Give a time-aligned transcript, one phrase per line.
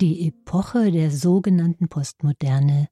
[0.00, 2.88] die Epoche der sogenannten Postmoderne.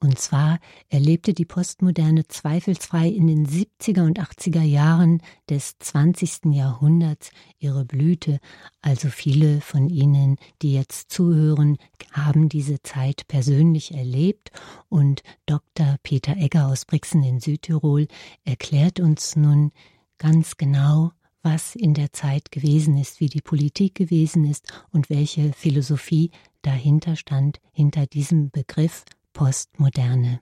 [0.00, 6.52] Und zwar erlebte die Postmoderne zweifelsfrei in den 70er und 80er Jahren des 20.
[6.52, 8.40] Jahrhunderts ihre Blüte.
[8.80, 11.78] Also viele von Ihnen, die jetzt zuhören,
[12.12, 14.50] haben diese Zeit persönlich erlebt.
[14.88, 15.96] Und Dr.
[16.02, 18.08] Peter Egger aus Brixen in Südtirol
[18.44, 19.70] erklärt uns nun
[20.18, 21.12] ganz genau,
[21.44, 26.30] was in der Zeit gewesen ist, wie die Politik gewesen ist und welche Philosophie
[26.62, 29.04] dahinter stand, hinter diesem Begriff
[29.34, 30.40] Postmoderne.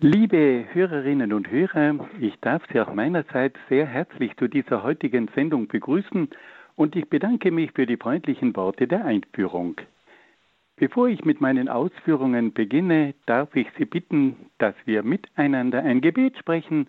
[0.00, 5.68] Liebe Hörerinnen und Hörer, ich darf Sie auch meinerseits sehr herzlich zu dieser heutigen Sendung
[5.68, 6.28] begrüßen
[6.74, 9.80] und ich bedanke mich für die freundlichen Worte der Einführung.
[10.76, 16.36] Bevor ich mit meinen Ausführungen beginne, darf ich Sie bitten, dass wir miteinander ein Gebet
[16.36, 16.88] sprechen,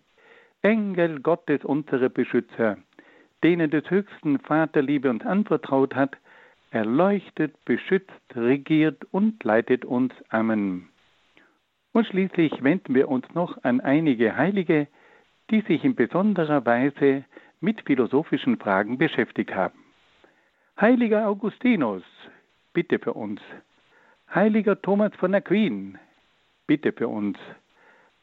[0.61, 2.77] Engel Gottes, unsere Beschützer,
[3.43, 6.17] denen des höchsten Vaterliebe uns anvertraut hat,
[6.69, 10.13] erleuchtet, beschützt, regiert und leitet uns.
[10.29, 10.89] Amen.
[11.93, 14.87] Und schließlich wenden wir uns noch an einige Heilige,
[15.49, 17.25] die sich in besonderer Weise
[17.59, 19.79] mit philosophischen Fragen beschäftigt haben.
[20.79, 22.03] Heiliger Augustinus,
[22.73, 23.41] bitte für uns.
[24.33, 25.97] Heiliger Thomas von Aquin,
[26.67, 27.37] bitte für uns.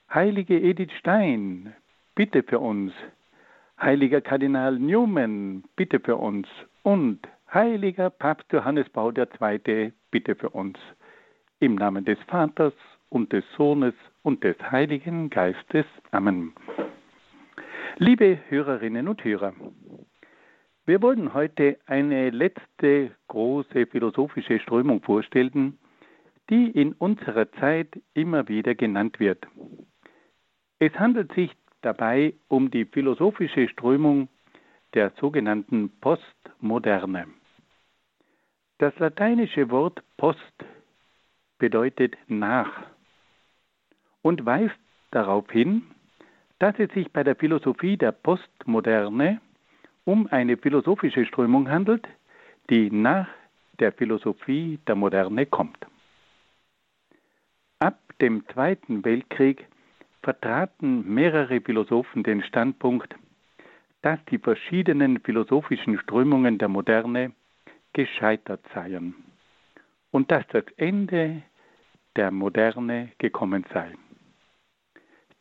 [0.08, 1.74] Heilige Edith Stein,
[2.18, 2.92] bitte für uns.
[3.80, 6.48] Heiliger Kardinal Newman, bitte für uns.
[6.82, 7.20] Und
[7.54, 10.76] heiliger Papst Johannes Paul II, bitte für uns.
[11.60, 12.72] Im Namen des Vaters
[13.08, 15.86] und des Sohnes und des Heiligen Geistes.
[16.10, 16.54] Amen.
[17.98, 19.52] Liebe Hörerinnen und Hörer,
[20.86, 25.78] wir wollen heute eine letzte große philosophische Strömung vorstellen,
[26.50, 29.46] die in unserer Zeit immer wieder genannt wird.
[30.80, 31.52] Es handelt sich
[31.82, 34.28] dabei um die philosophische Strömung
[34.94, 37.26] der sogenannten Postmoderne.
[38.78, 40.64] Das lateinische Wort Post
[41.58, 42.70] bedeutet nach
[44.22, 44.78] und weist
[45.10, 45.82] darauf hin,
[46.58, 49.40] dass es sich bei der Philosophie der Postmoderne
[50.04, 52.06] um eine philosophische Strömung handelt,
[52.70, 53.28] die nach
[53.78, 55.86] der Philosophie der Moderne kommt.
[57.78, 59.66] Ab dem Zweiten Weltkrieg
[60.28, 63.14] vertraten mehrere Philosophen den Standpunkt,
[64.02, 67.32] dass die verschiedenen philosophischen Strömungen der Moderne
[67.94, 69.14] gescheitert seien
[70.10, 71.40] und dass das Ende
[72.16, 73.94] der Moderne gekommen sei.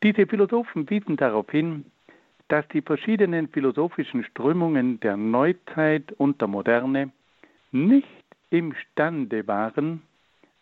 [0.03, 1.83] Diese Philosophen wiesen darauf hin,
[2.47, 7.11] dass die verschiedenen philosophischen Strömungen der Neuzeit und der Moderne
[7.73, 10.01] nicht imstande waren,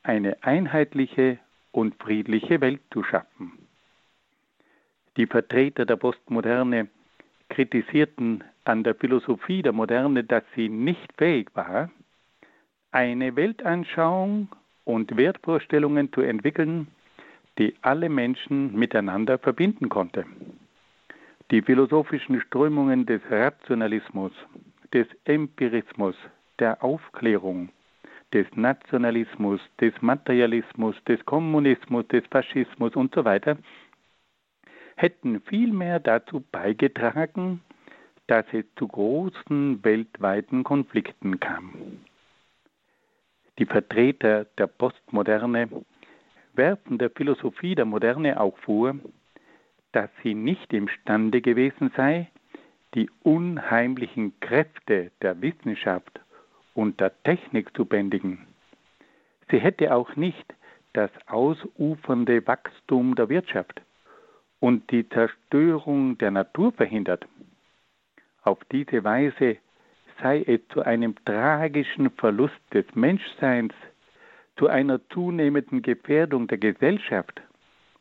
[0.01, 1.37] eine einheitliche
[1.71, 3.64] und friedliche Welt zu schaffen.
[5.17, 6.87] Die Vertreter der Postmoderne
[7.49, 11.89] kritisierten an der Philosophie der Moderne, dass sie nicht fähig war,
[12.91, 14.49] eine Weltanschauung
[14.83, 16.87] und Wertvorstellungen zu entwickeln,
[17.57, 20.25] die alle Menschen miteinander verbinden konnte.
[21.51, 24.31] Die philosophischen Strömungen des Rationalismus,
[24.93, 26.15] des Empirismus,
[26.59, 27.69] der Aufklärung,
[28.33, 33.23] des Nationalismus, des Materialismus, des Kommunismus, des Faschismus und so
[34.95, 37.61] hätten vielmehr dazu beigetragen,
[38.27, 41.99] dass es zu großen weltweiten Konflikten kam.
[43.59, 45.69] Die Vertreter der Postmoderne
[46.53, 48.95] werfen der Philosophie der Moderne auch vor,
[49.91, 52.29] dass sie nicht imstande gewesen sei,
[52.95, 56.19] die unheimlichen Kräfte der Wissenschaft
[56.73, 58.47] und der Technik zu bändigen.
[59.49, 60.53] Sie hätte auch nicht
[60.93, 63.81] das ausufernde Wachstum der Wirtschaft
[64.65, 67.27] und die Zerstörung der Natur verhindert.
[68.41, 69.57] Auf diese Weise
[70.19, 73.75] sei es zu einem tragischen Verlust des Menschseins,
[74.57, 77.43] zu einer zunehmenden Gefährdung der Gesellschaft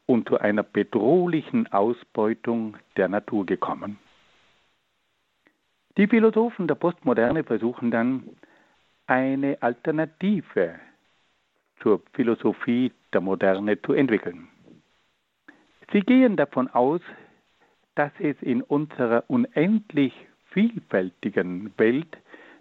[0.07, 3.99] und zu einer bedrohlichen Ausbeutung der Natur gekommen.
[5.99, 8.31] Die Philosophen der Postmoderne versuchen dann,
[9.07, 10.77] eine Alternative
[11.83, 14.49] zur Philosophie der Moderne zu entwickeln.
[15.93, 17.01] Sie gehen davon aus,
[17.95, 20.13] dass es in unserer unendlich
[20.47, 22.17] vielfältigen Welt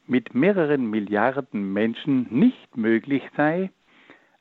[0.06, 3.72] mit mehreren Milliarden Menschen nicht möglich sei,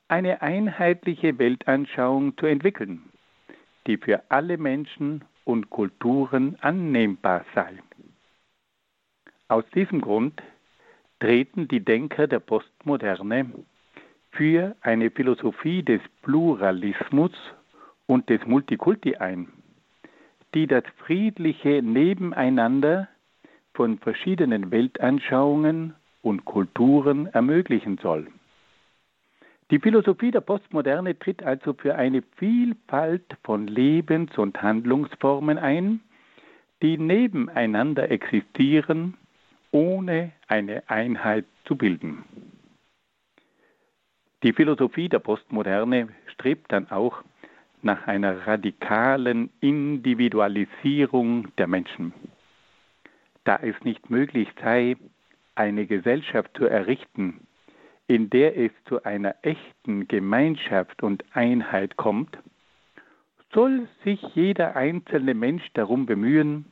[0.07, 3.01] eine einheitliche Weltanschauung zu entwickeln,
[3.87, 7.73] die für alle Menschen und Kulturen annehmbar sei.
[9.47, 10.41] Aus diesem Grund
[11.19, 13.49] treten die Denker der Postmoderne
[14.31, 17.31] für eine Philosophie des Pluralismus
[18.07, 19.47] und des Multikulti ein,
[20.53, 23.07] die das friedliche Nebeneinander
[23.73, 28.27] von verschiedenen Weltanschauungen und Kulturen ermöglichen soll.
[29.71, 36.01] Die Philosophie der Postmoderne tritt also für eine Vielfalt von Lebens- und Handlungsformen ein,
[36.81, 39.15] die nebeneinander existieren,
[39.71, 42.23] ohne eine Einheit zu bilden.
[44.43, 47.23] Die Philosophie der Postmoderne strebt dann auch
[47.83, 52.13] nach einer radikalen Individualisierung der Menschen.
[53.43, 54.95] Da es nicht möglich sei,
[55.55, 57.45] eine Gesellschaft zu errichten,
[58.07, 62.37] in der es zu einer echten Gemeinschaft und Einheit kommt,
[63.53, 66.65] soll sich jeder einzelne Mensch darum bemühen,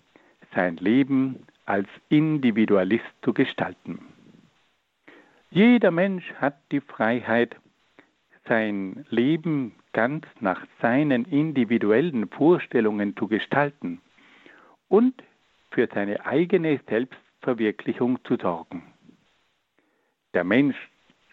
[0.55, 3.99] sein Leben als Individualist zu gestalten.
[5.51, 7.55] Jeder Mensch hat die Freiheit,
[8.47, 14.01] sein Leben ganz nach seinen individuellen Vorstellungen zu gestalten
[14.87, 15.13] und
[15.71, 18.83] für seine eigene Selbstverwirklichung zu sorgen.
[20.33, 20.77] Der Mensch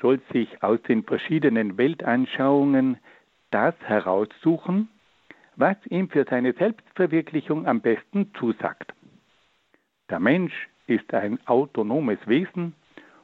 [0.01, 2.99] soll sich aus den verschiedenen Weltanschauungen
[3.51, 4.89] das heraussuchen,
[5.57, 8.93] was ihm für seine Selbstverwirklichung am besten zusagt.
[10.09, 12.75] Der Mensch ist ein autonomes Wesen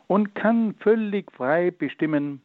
[0.06, 2.42] und kann völlig frei bestimmen,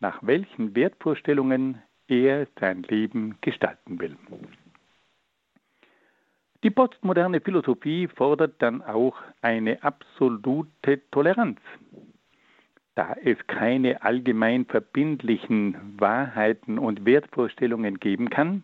[0.00, 4.16] nach welchen Wertvorstellungen er sein Leben gestalten will.
[6.62, 11.60] Die postmoderne Philosophie fordert dann auch eine absolute Toleranz.
[12.94, 18.62] Da es keine allgemein verbindlichen Wahrheiten und Wertvorstellungen geben kann,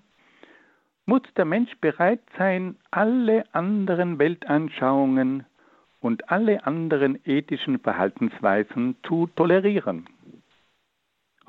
[1.04, 5.44] muss der Mensch bereit sein, alle anderen Weltanschauungen
[6.00, 10.06] und alle anderen ethischen Verhaltensweisen zu tolerieren.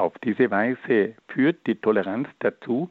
[0.03, 2.89] Auf diese Weise führt die Toleranz dazu,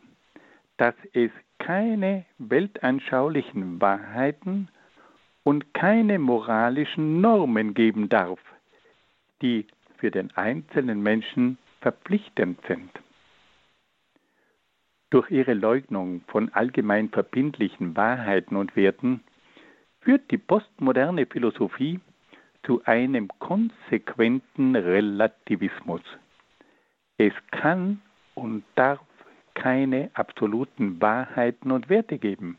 [0.79, 4.71] dass es keine weltanschaulichen Wahrheiten
[5.43, 8.41] und keine moralischen Normen geben darf,
[9.43, 9.67] die
[9.99, 12.91] für den einzelnen Menschen verpflichtend sind.
[15.11, 19.23] Durch ihre Leugnung von allgemein verbindlichen Wahrheiten und Werten
[20.01, 22.01] führt die postmoderne Philosophie
[22.63, 26.01] zu einem konsequenten Relativismus.
[27.25, 28.03] Es kann
[28.35, 28.99] und darf
[29.55, 32.57] keine absoluten Wahrheiten und Werte geben.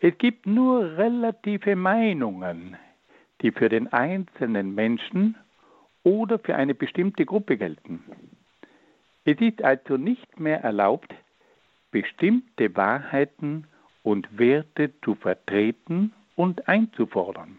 [0.00, 2.78] Es gibt nur relative Meinungen,
[3.42, 5.36] die für den einzelnen Menschen
[6.04, 8.02] oder für eine bestimmte Gruppe gelten.
[9.26, 11.14] Es ist also nicht mehr erlaubt,
[11.90, 13.66] bestimmte Wahrheiten
[14.02, 17.58] und Werte zu vertreten und einzufordern.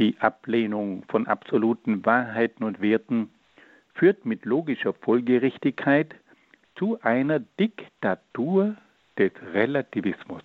[0.00, 3.30] Die Ablehnung von absoluten Wahrheiten und Werten
[3.94, 6.14] führt mit logischer Folgerichtigkeit
[6.76, 8.76] zu einer Diktatur
[9.18, 10.42] des Relativismus.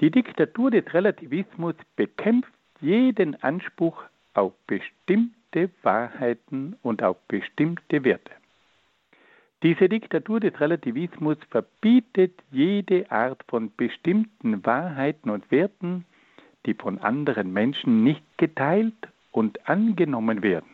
[0.00, 4.02] Die Diktatur des Relativismus bekämpft jeden Anspruch
[4.34, 8.32] auf bestimmte Wahrheiten und auf bestimmte Werte.
[9.62, 16.04] Diese Diktatur des Relativismus verbietet jede Art von bestimmten Wahrheiten und Werten,
[16.66, 20.73] die von anderen Menschen nicht geteilt und angenommen werden.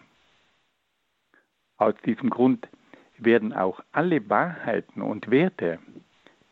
[1.80, 2.68] Aus diesem Grund
[3.16, 5.78] werden auch alle Wahrheiten und Werte,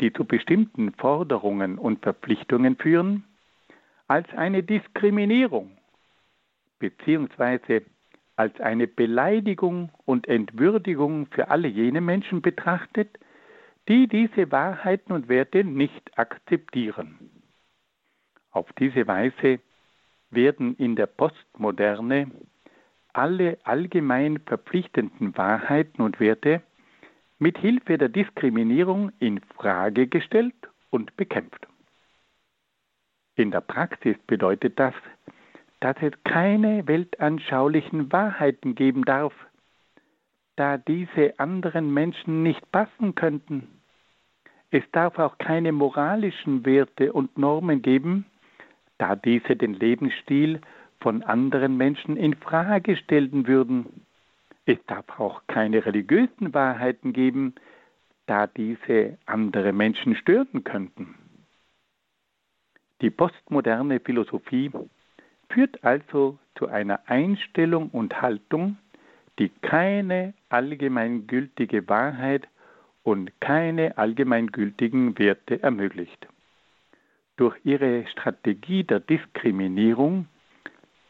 [0.00, 3.25] die zu bestimmten Forderungen und Verpflichtungen führen,
[4.06, 5.76] als eine Diskriminierung
[6.78, 7.82] bzw.
[8.37, 13.18] als eine Beleidigung und Entwürdigung für alle jene Menschen betrachtet,
[13.87, 17.18] die diese Wahrheiten und Werte nicht akzeptieren.
[18.50, 19.61] Auf diese Weise
[20.30, 22.30] werden in der Postmoderne
[23.12, 26.62] alle allgemein verpflichtenden Wahrheiten und Werte
[27.38, 30.55] mit Hilfe der Diskriminierung in Frage gestellt
[30.91, 31.67] und bekämpft.
[33.37, 34.95] In der Praxis bedeutet das,
[35.81, 39.33] dass es keine weltanschaulichen Wahrheiten geben darf,
[40.57, 43.69] da diese anderen Menschen nicht passen könnten.
[44.71, 48.27] Es darf auch keine moralischen Werte und Normen geben,
[48.99, 50.61] da diese den Lebensstil
[51.00, 54.05] von anderen Menschen in Frage stellen würden.
[54.67, 57.55] Es darf auch keine religiösen Wahrheiten geben,
[58.26, 61.14] da diese andere Menschen stören könnten.
[63.00, 64.71] Die postmoderne Philosophie
[65.49, 68.76] führt also zu einer Einstellung und Haltung,
[69.38, 72.49] die keine allgemeingültige Wahrheit
[73.05, 76.26] und keine allgemeingültigen Werte ermöglicht.
[77.37, 80.26] Durch ihre Strategie der Diskriminierung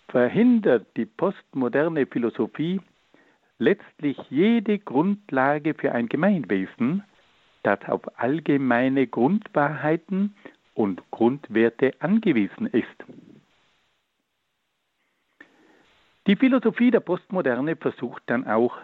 [0.08, 2.80] verhindert die postmoderne Philosophie
[3.58, 7.04] letztlich jede Grundlage für ein Gemeinwesen,
[7.62, 10.34] das auf allgemeine Grundwahrheiten
[10.74, 12.86] und Grundwerte angewiesen ist.
[16.26, 18.76] Die Philosophie der Postmoderne versucht dann auch,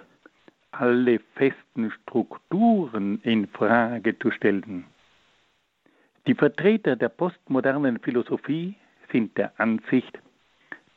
[0.73, 4.87] alle festen Strukturen in Frage zu stellen.
[6.27, 8.75] Die Vertreter der postmodernen Philosophie
[9.13, 10.19] sind der Ansicht,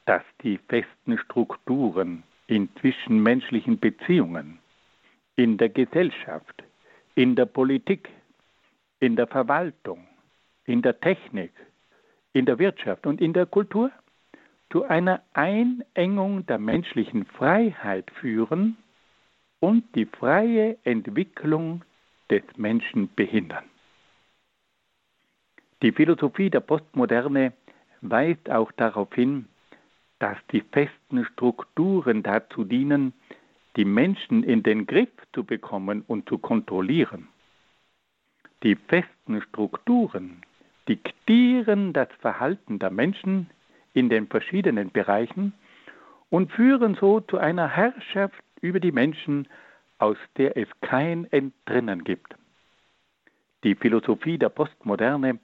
[0.07, 4.57] dass die festen Strukturen in zwischenmenschlichen Beziehungen,
[5.35, 6.63] in der Gesellschaft,
[7.15, 8.09] in der Politik,
[9.01, 10.07] in der Verwaltung,
[10.65, 11.51] in der Technik,
[12.31, 13.91] in der Wirtschaft und in der Kultur
[14.71, 18.77] zu einer Einengung der menschlichen Freiheit führen
[19.59, 21.83] und die freie Entwicklung
[22.29, 23.65] des Menschen behindern.
[25.81, 27.51] Die Philosophie der Postmoderne
[28.01, 29.47] weist auch darauf hin,
[30.19, 33.13] dass die festen Strukturen dazu dienen,
[33.75, 37.27] die Menschen in den Griff zu bekommen und zu kontrollieren.
[38.63, 40.41] Die festen Strukturen
[40.87, 43.49] diktieren das Verhalten der Menschen
[43.93, 45.53] in den verschiedenen Bereichen
[46.29, 49.47] und führen so zu einer Herrschaft über die Menschen,
[49.99, 52.35] aus der es kein Entrinnen gibt.
[53.63, 55.39] Die Philosophie der Postmoderne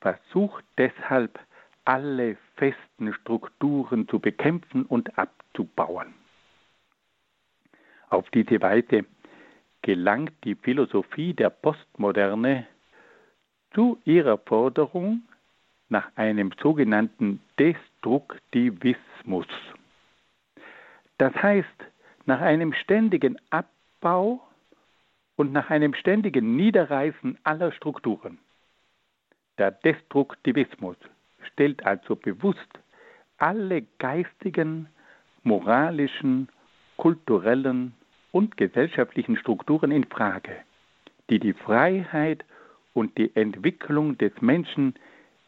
[0.00, 1.38] versucht deshalb,
[1.84, 6.14] alle festen Strukturen zu bekämpfen und abzubauen.
[8.08, 9.04] Auf diese Weise
[9.82, 12.66] gelangt die Philosophie der Postmoderne
[13.74, 15.22] zu ihrer Forderung
[15.88, 19.46] nach einem sogenannten Destruktivismus.
[21.18, 21.66] Das heißt,
[22.26, 24.40] nach einem ständigen Abbau
[25.36, 28.38] und nach einem ständigen Niederreißen aller Strukturen.
[29.58, 30.96] Der Destruktivismus
[31.52, 32.58] stellt also bewusst
[33.38, 34.88] alle geistigen,
[35.42, 36.48] moralischen,
[36.96, 37.94] kulturellen
[38.30, 40.56] und gesellschaftlichen Strukturen in Frage,
[41.30, 42.44] die die Freiheit
[42.94, 44.94] und die Entwicklung des Menschen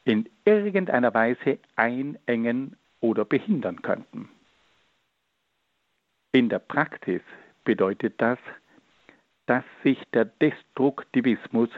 [0.05, 4.29] in irgendeiner Weise einengen oder behindern könnten.
[6.33, 7.23] In der Praxis
[7.65, 8.39] bedeutet das,
[9.47, 11.69] dass sich der Destruktivismus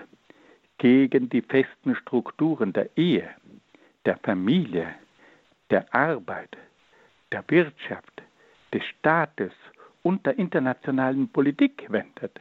[0.79, 3.29] gegen die festen Strukturen der Ehe,
[4.07, 4.95] der Familie,
[5.71, 6.57] der Arbeit,
[7.33, 8.23] der Wirtschaft,
[8.73, 9.53] des Staates
[10.03, 12.41] und der internationalen Politik wendet.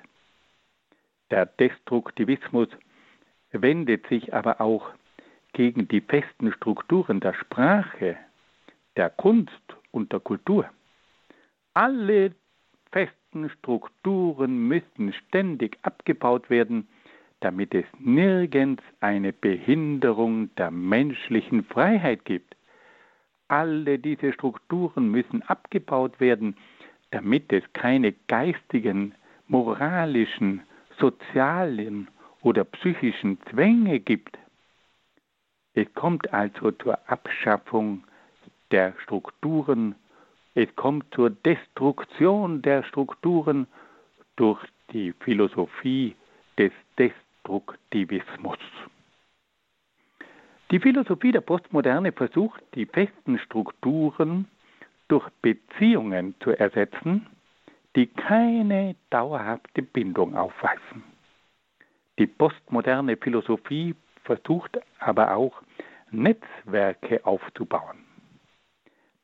[1.31, 2.69] Der Destruktivismus
[3.51, 4.91] wendet sich aber auch
[5.53, 8.17] gegen die festen Strukturen der Sprache,
[8.95, 10.69] der Kunst und der Kultur.
[11.73, 12.35] Alle
[12.91, 16.87] festen Strukturen müssen ständig abgebaut werden,
[17.45, 22.55] damit es nirgends eine Behinderung der menschlichen Freiheit gibt.
[23.47, 26.57] Alle diese Strukturen müssen abgebaut werden,
[27.11, 29.13] damit es keine geistigen,
[29.47, 30.63] moralischen,
[30.99, 32.07] sozialen
[32.41, 34.39] oder psychischen Zwänge gibt.
[35.75, 38.03] Es kommt also zur Abschaffung
[38.71, 39.93] der Strukturen
[40.57, 43.67] es kommt zur Destruktion der Strukturen
[44.37, 46.15] durch die Philosophie
[46.57, 46.71] des
[47.45, 48.57] Destruktivismus.
[50.71, 54.47] Die Philosophie der Postmoderne versucht, die festen Strukturen
[55.07, 57.27] durch Beziehungen zu ersetzen,
[57.95, 61.03] die keine dauerhafte Bindung aufweisen.
[62.17, 65.61] Die postmoderne Philosophie versucht aber auch,
[66.09, 67.97] Netzwerke aufzubauen.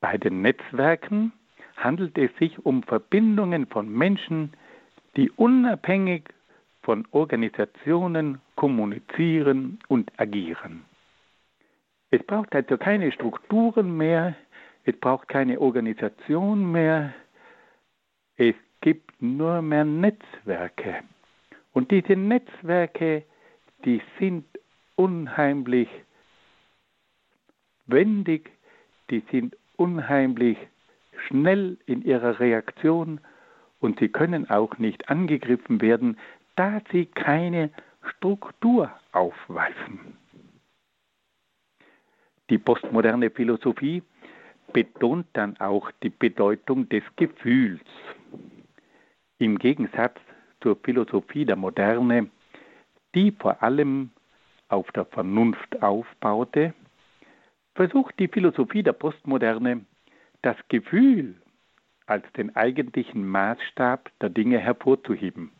[0.00, 1.32] Bei den Netzwerken
[1.76, 4.52] handelt es sich um Verbindungen von Menschen,
[5.16, 6.28] die unabhängig
[6.82, 10.84] von Organisationen kommunizieren und agieren.
[12.10, 14.34] Es braucht also keine Strukturen mehr,
[14.84, 17.14] es braucht keine Organisation mehr,
[18.36, 21.02] es gibt nur mehr Netzwerke.
[21.72, 23.24] Und diese Netzwerke,
[23.84, 24.44] die sind
[24.96, 25.88] unheimlich
[27.86, 28.50] wendig,
[29.10, 30.58] die sind unheimlich
[31.26, 33.20] schnell in ihrer Reaktion
[33.80, 36.18] und sie können auch nicht angegriffen werden,
[36.56, 37.70] da sie keine
[38.16, 40.16] Struktur aufweisen.
[42.50, 44.02] Die postmoderne Philosophie
[44.72, 47.84] betont dann auch die Bedeutung des Gefühls.
[49.38, 50.18] Im Gegensatz
[50.60, 52.30] zur Philosophie der Moderne,
[53.14, 54.10] die vor allem
[54.68, 56.74] auf der Vernunft aufbaute,
[57.74, 59.84] versucht die Philosophie der Postmoderne
[60.42, 61.40] das Gefühl
[62.06, 65.52] als den eigentlichen Maßstab der Dinge hervorzuheben.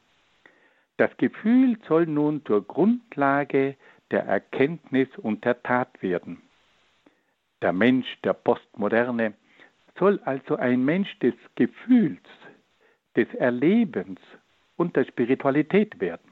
[1.02, 3.74] Das Gefühl soll nun zur Grundlage
[4.12, 6.40] der Erkenntnis und der Tat werden.
[7.60, 9.34] Der Mensch der Postmoderne
[9.98, 12.22] soll also ein Mensch des Gefühls,
[13.16, 14.20] des Erlebens
[14.76, 16.30] und der Spiritualität werden.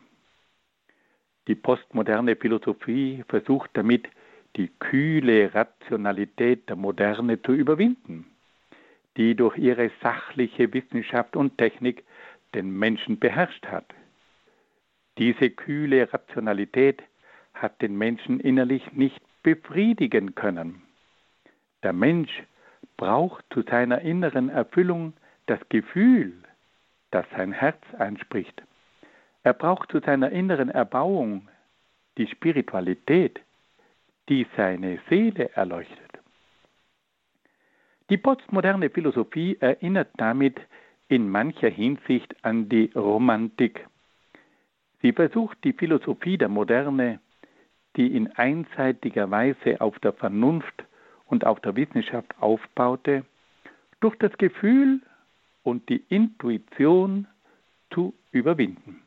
[1.48, 4.06] Die postmoderne Philosophie versucht damit,
[4.54, 8.24] die kühle Rationalität der Moderne zu überwinden,
[9.16, 12.04] die durch ihre sachliche Wissenschaft und Technik
[12.54, 13.92] den Menschen beherrscht hat.
[15.20, 17.02] Diese kühle Rationalität
[17.52, 20.80] hat den Menschen innerlich nicht befriedigen können.
[21.82, 22.42] Der Mensch
[22.96, 25.12] braucht zu seiner inneren Erfüllung
[25.44, 26.32] das Gefühl,
[27.10, 28.62] das sein Herz anspricht.
[29.42, 31.48] Er braucht zu seiner inneren Erbauung
[32.16, 33.40] die Spiritualität,
[34.30, 36.12] die seine Seele erleuchtet.
[38.08, 40.58] Die postmoderne Philosophie erinnert damit
[41.08, 43.86] in mancher Hinsicht an die Romantik.
[45.02, 47.20] Sie versucht die Philosophie der Moderne,
[47.96, 50.84] die in einseitiger Weise auf der Vernunft
[51.26, 53.24] und auf der Wissenschaft aufbaute,
[54.00, 55.00] durch das Gefühl
[55.62, 57.26] und die Intuition
[57.92, 59.02] zu überwinden.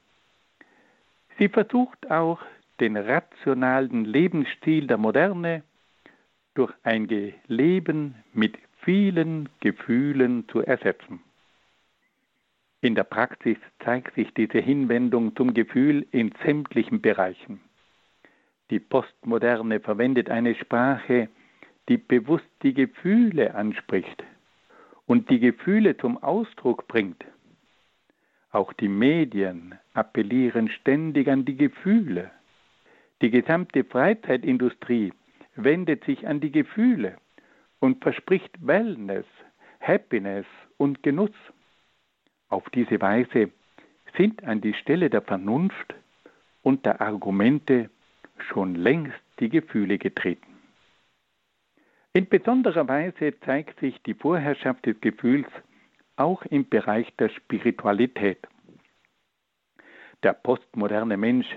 [1.37, 2.39] Sie versucht auch
[2.79, 5.63] den rationalen Lebensstil der Moderne
[6.53, 7.07] durch ein
[7.47, 11.21] Leben mit vielen Gefühlen zu ersetzen.
[12.83, 17.61] In der Praxis zeigt sich diese Hinwendung zum Gefühl in sämtlichen Bereichen.
[18.71, 21.29] Die Postmoderne verwendet eine Sprache,
[21.87, 24.25] die bewusst die Gefühle anspricht
[25.05, 27.23] und die Gefühle zum Ausdruck bringt.
[28.51, 32.31] Auch die Medien appellieren ständig an die Gefühle.
[33.21, 35.13] Die gesamte Freizeitindustrie
[35.55, 37.15] wendet sich an die Gefühle
[37.79, 39.25] und verspricht Wellness,
[39.79, 41.31] Happiness und Genuss.
[42.53, 43.49] Auf diese Weise
[44.15, 45.95] sind an die Stelle der Vernunft
[46.61, 47.89] und der Argumente
[48.37, 50.59] schon längst die Gefühle getreten.
[52.13, 55.47] In besonderer Weise zeigt sich die Vorherrschaft des Gefühls
[56.15, 58.47] auch im Bereich der Spiritualität.
[60.21, 61.47] Der postmoderne Mensch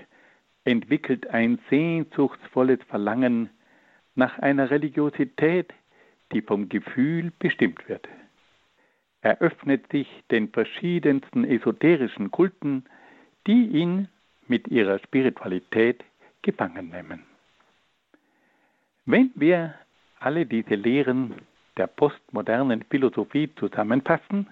[0.63, 3.51] entwickelt ein sehnsuchtsvolles Verlangen
[4.15, 5.71] nach einer Religiosität,
[6.31, 8.07] die vom Gefühl bestimmt wird.
[9.21, 12.85] Er öffnet sich den verschiedensten esoterischen Kulten,
[13.45, 14.07] die ihn
[14.47, 16.03] mit ihrer Spiritualität
[16.41, 17.23] gefangen nehmen.
[19.05, 19.73] Wenn wir
[20.19, 21.35] alle diese Lehren
[21.77, 24.47] der postmodernen Philosophie zusammenfassen,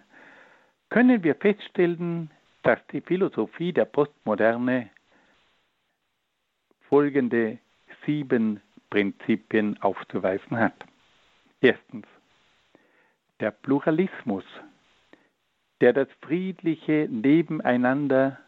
[0.90, 2.30] können wir feststellen,
[2.64, 4.90] dass die Philosophie der Postmoderne
[6.90, 7.58] folgende
[8.06, 10.86] sieben Prinzipien aufzuweisen hat.
[11.62, 12.06] Erstens,
[13.46, 14.44] der Pluralismus,
[15.80, 18.40] der das friedliche Nebeneinander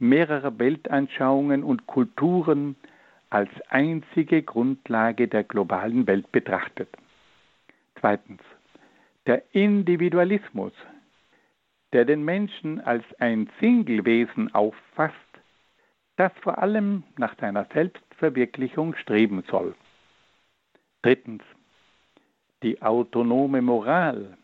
[0.00, 2.74] mehrerer Weltanschauungen und Kulturen
[3.30, 6.88] als einzige Grundlage der globalen Welt betrachtet.
[8.00, 8.40] Zweitens,
[9.28, 10.72] der Individualismus,
[11.92, 15.14] der den Menschen als ein Singlewesen auffasst,
[16.16, 19.76] das vor allem nach seiner Selbstverwirklichung streben soll.
[21.02, 21.44] Drittens,
[22.62, 24.36] die autonome Moral,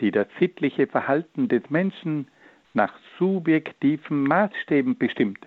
[0.00, 2.28] die das sittliche Verhalten des Menschen
[2.74, 5.46] nach subjektiven Maßstäben bestimmt.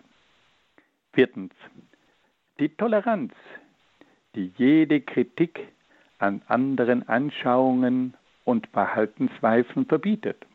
[1.13, 1.53] Viertens,
[2.59, 3.33] die Toleranz,
[4.35, 5.67] die jede Kritik
[6.19, 10.45] an anderen Anschauungen und Verhaltensweisen verbietet.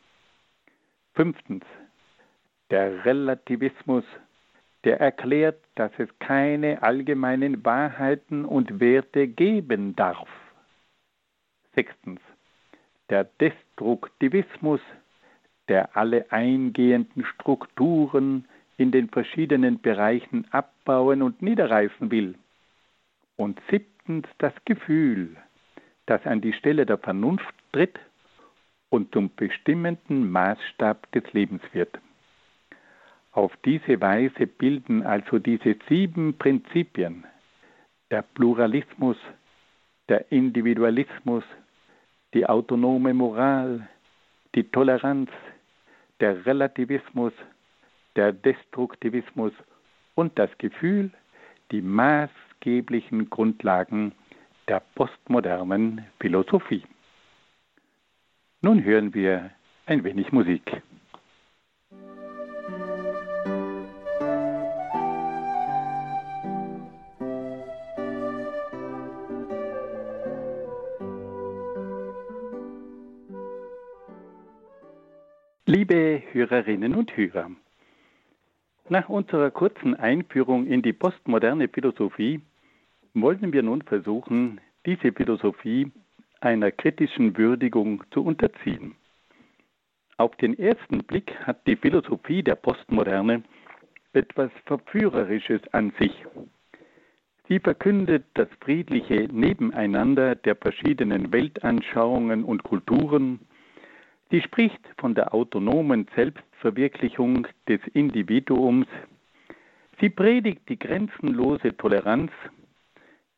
[1.14, 1.64] Fünftens.
[2.70, 4.04] Der Relativismus,
[4.84, 10.28] der erklärt, dass es keine allgemeinen Wahrheiten und Werte geben darf.
[11.76, 12.20] Sechstens.
[13.10, 14.80] Der Destruktivismus,
[15.68, 18.46] der alle eingehenden Strukturen
[18.78, 22.34] in den verschiedenen Bereichen abbauen und niederreißen will.
[23.36, 25.36] Und siebtens das Gefühl,
[26.06, 27.98] das an die Stelle der Vernunft tritt
[28.88, 31.98] und zum bestimmenden Maßstab des Lebens wird.
[33.32, 37.24] Auf diese Weise bilden also diese sieben Prinzipien,
[38.10, 39.18] der Pluralismus,
[40.08, 41.44] der Individualismus,
[42.36, 43.88] die autonome Moral,
[44.54, 45.30] die Toleranz,
[46.20, 47.32] der Relativismus,
[48.14, 49.52] der Destruktivismus
[50.14, 51.10] und das Gefühl
[51.72, 54.12] die maßgeblichen Grundlagen
[54.68, 56.84] der postmodernen Philosophie.
[58.60, 59.50] Nun hören wir
[59.86, 60.82] ein wenig Musik.
[75.78, 77.50] Liebe Hörerinnen und Hörer,
[78.88, 82.40] nach unserer kurzen Einführung in die postmoderne Philosophie
[83.12, 85.92] wollen wir nun versuchen, diese Philosophie
[86.40, 88.94] einer kritischen Würdigung zu unterziehen.
[90.16, 93.42] Auf den ersten Blick hat die Philosophie der Postmoderne
[94.14, 96.24] etwas Verführerisches an sich.
[97.48, 103.40] Sie verkündet das friedliche Nebeneinander der verschiedenen Weltanschauungen und Kulturen,
[104.30, 108.88] Sie spricht von der autonomen Selbstverwirklichung des Individuums.
[110.00, 112.32] Sie predigt die grenzenlose Toleranz.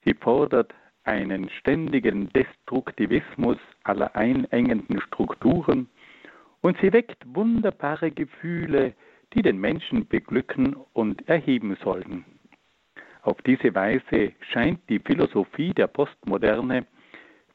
[0.05, 0.73] Sie fordert
[1.05, 5.89] einen ständigen Destruktivismus aller einengenden Strukturen
[6.63, 8.95] und sie weckt wunderbare Gefühle,
[9.35, 12.25] die den Menschen beglücken und erheben sollen.
[13.23, 16.87] Auf diese Weise scheint die Philosophie der Postmoderne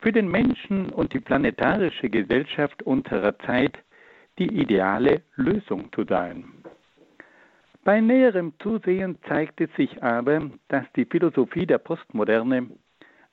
[0.04, 3.78] für den Menschen und die planetarische Gesellschaft unserer Zeit
[4.38, 6.44] die ideale Lösung zu sein.
[7.86, 12.68] Bei näherem Zusehen zeigt es sich aber, dass die Philosophie der Postmoderne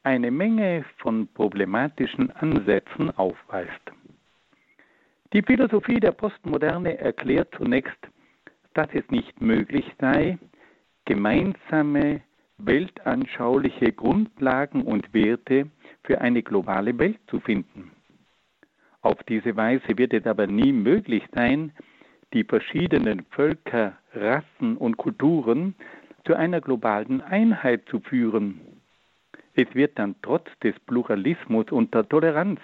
[0.05, 3.93] eine Menge von problematischen Ansätzen aufweist.
[5.33, 7.99] Die Philosophie der Postmoderne erklärt zunächst,
[8.75, 10.39] dass es nicht möglich sei,
[11.05, 12.23] gemeinsame
[12.67, 15.71] weltanschauliche Grundlagen und Werte
[16.05, 17.91] für eine globale Welt zu finden.
[19.03, 21.73] Auf diese Weise wird es aber nie möglich sein,
[22.33, 25.75] die verschiedenen Völker, Rassen und Kulturen
[26.25, 28.61] zu einer globalen Einheit zu führen.
[29.55, 32.61] Es wird dann trotz des Pluralismus und der Toleranz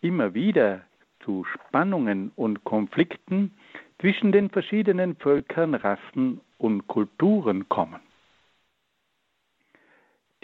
[0.00, 0.82] immer wieder
[1.20, 3.52] zu Spannungen und Konflikten
[4.00, 8.00] zwischen den verschiedenen Völkern, Rassen und Kulturen kommen.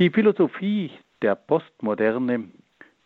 [0.01, 0.91] Die Philosophie
[1.23, 2.49] der Postmoderne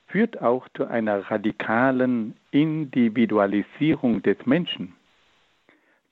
[0.07, 4.94] führt auch zu einer radikalen Individualisierung des Menschen.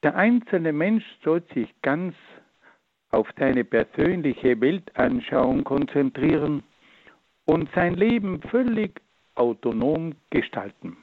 [0.03, 2.15] Der einzelne Mensch soll sich ganz
[3.11, 6.63] auf seine persönliche Weltanschauung konzentrieren
[7.47, 9.01] und sein Leben völlig
[9.35, 10.99] autonom gestalten.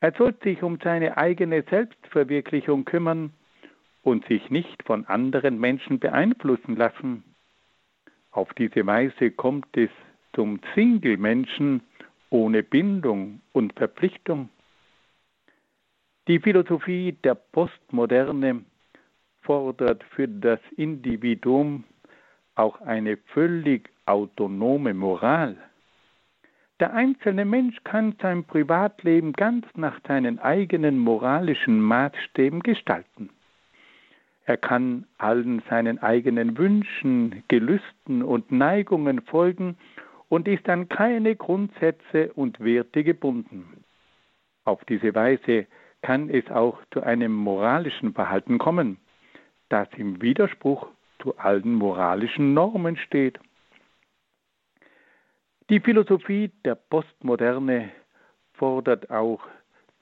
[0.00, 3.34] Er soll sich um seine eigene Selbstverwirklichung kümmern
[4.02, 7.24] und sich nicht von anderen Menschen beeinflussen lassen.
[8.34, 9.90] Auf diese Weise kommt es
[10.34, 11.82] zum Single-Menschen
[12.30, 14.48] ohne Bindung und Verpflichtung.
[16.26, 18.64] Die Philosophie der Postmoderne
[19.42, 21.84] fordert für das Individuum
[22.56, 25.56] auch eine völlig autonome Moral.
[26.80, 33.30] Der einzelne Mensch kann sein Privatleben ganz nach seinen eigenen moralischen Maßstäben gestalten.
[34.46, 39.76] Er kann allen seinen eigenen Wünschen, Gelüsten und Neigungen folgen
[40.28, 43.84] und ist an keine Grundsätze und Werte gebunden.
[44.64, 45.66] Auf diese Weise
[46.02, 48.98] kann es auch zu einem moralischen Verhalten kommen,
[49.70, 50.88] das im Widerspruch
[51.20, 53.38] zu allen moralischen Normen steht.
[55.70, 57.90] Die Philosophie der Postmoderne
[58.52, 59.40] fordert auch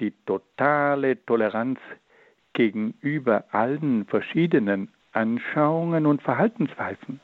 [0.01, 1.79] die totale Toleranz
[2.53, 7.21] gegenüber allen verschiedenen Anschauungen und Verhaltensweisen.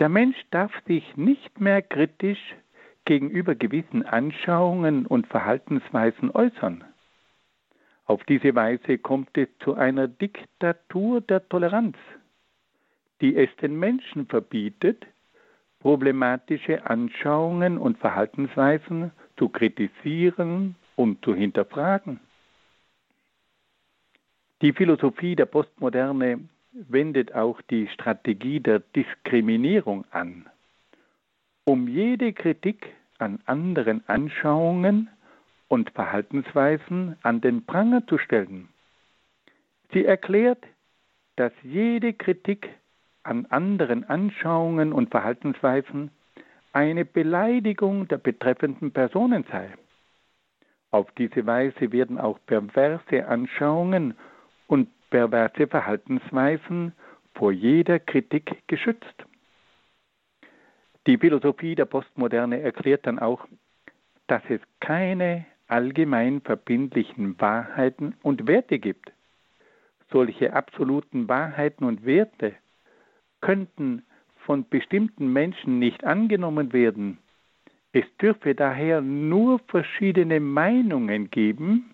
[0.00, 2.54] Der Mensch darf sich nicht mehr kritisch
[3.04, 6.84] gegenüber gewissen Anschauungen und Verhaltensweisen äußern.
[8.06, 11.96] Auf diese Weise kommt es zu einer Diktatur der Toleranz,
[13.20, 15.06] die es den Menschen verbietet,
[15.80, 22.20] problematische Anschauungen und Verhaltensweisen zu kritisieren und zu hinterfragen.
[24.64, 26.40] Die Philosophie der Postmoderne
[26.72, 30.46] wendet auch die Strategie der Diskriminierung an,
[31.64, 32.86] um jede Kritik
[33.18, 35.10] an anderen Anschauungen
[35.68, 38.70] und Verhaltensweisen an den Pranger zu stellen.
[39.92, 40.64] Sie erklärt,
[41.36, 42.70] dass jede Kritik
[43.22, 46.10] an anderen Anschauungen und Verhaltensweisen
[46.72, 49.68] eine Beleidigung der betreffenden Personen sei.
[50.90, 54.14] Auf diese Weise werden auch perverse Anschauungen
[54.66, 56.92] und perverse Verhaltensweisen
[57.34, 59.24] vor jeder Kritik geschützt.
[61.06, 63.46] Die Philosophie der Postmoderne erklärt dann auch,
[64.26, 69.12] dass es keine allgemein verbindlichen Wahrheiten und Werte gibt.
[70.10, 72.54] Solche absoluten Wahrheiten und Werte
[73.40, 74.04] könnten
[74.46, 77.18] von bestimmten Menschen nicht angenommen werden.
[77.92, 81.93] Es dürfe daher nur verschiedene Meinungen geben,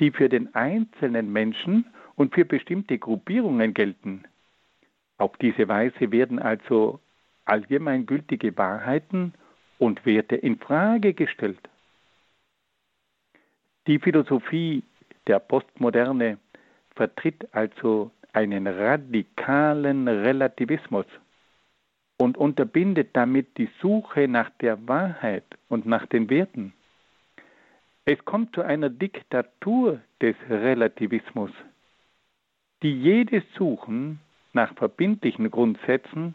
[0.00, 4.24] die für den einzelnen Menschen und für bestimmte Gruppierungen gelten.
[5.18, 7.00] Auf diese Weise werden also
[7.44, 9.34] allgemeingültige Wahrheiten
[9.78, 11.60] und Werte in Frage gestellt.
[13.86, 14.82] Die Philosophie
[15.26, 16.38] der Postmoderne
[16.94, 21.06] vertritt also einen radikalen Relativismus
[22.18, 26.72] und unterbindet damit die Suche nach der Wahrheit und nach den Werten.
[28.04, 31.52] Es kommt zu einer Diktatur des Relativismus,
[32.82, 34.18] die jedes Suchen
[34.52, 36.34] nach verbindlichen Grundsätzen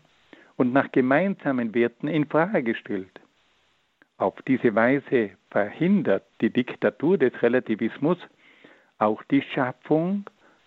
[0.55, 3.19] und nach gemeinsamen Werten in Frage stellt.
[4.17, 8.17] Auf diese Weise verhindert die Diktatur des Relativismus
[8.97, 10.25] auch die Schaffung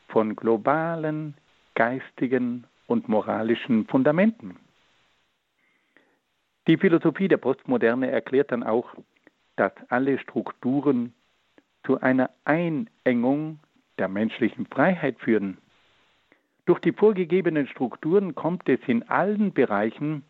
[0.09, 1.35] von globalen,
[1.75, 4.57] geistigen und moralischen Fundamenten.
[6.69, 8.95] Die Philosophie der Postmoderne erklärt dann auch,
[9.57, 11.13] dass alle Strukturen
[11.85, 13.59] zu einer Einengung
[13.99, 15.59] der menschlichen Freiheit führen.
[16.67, 20.25] Durch die vorgegebenen Strukturen kommt es in allen Bereichen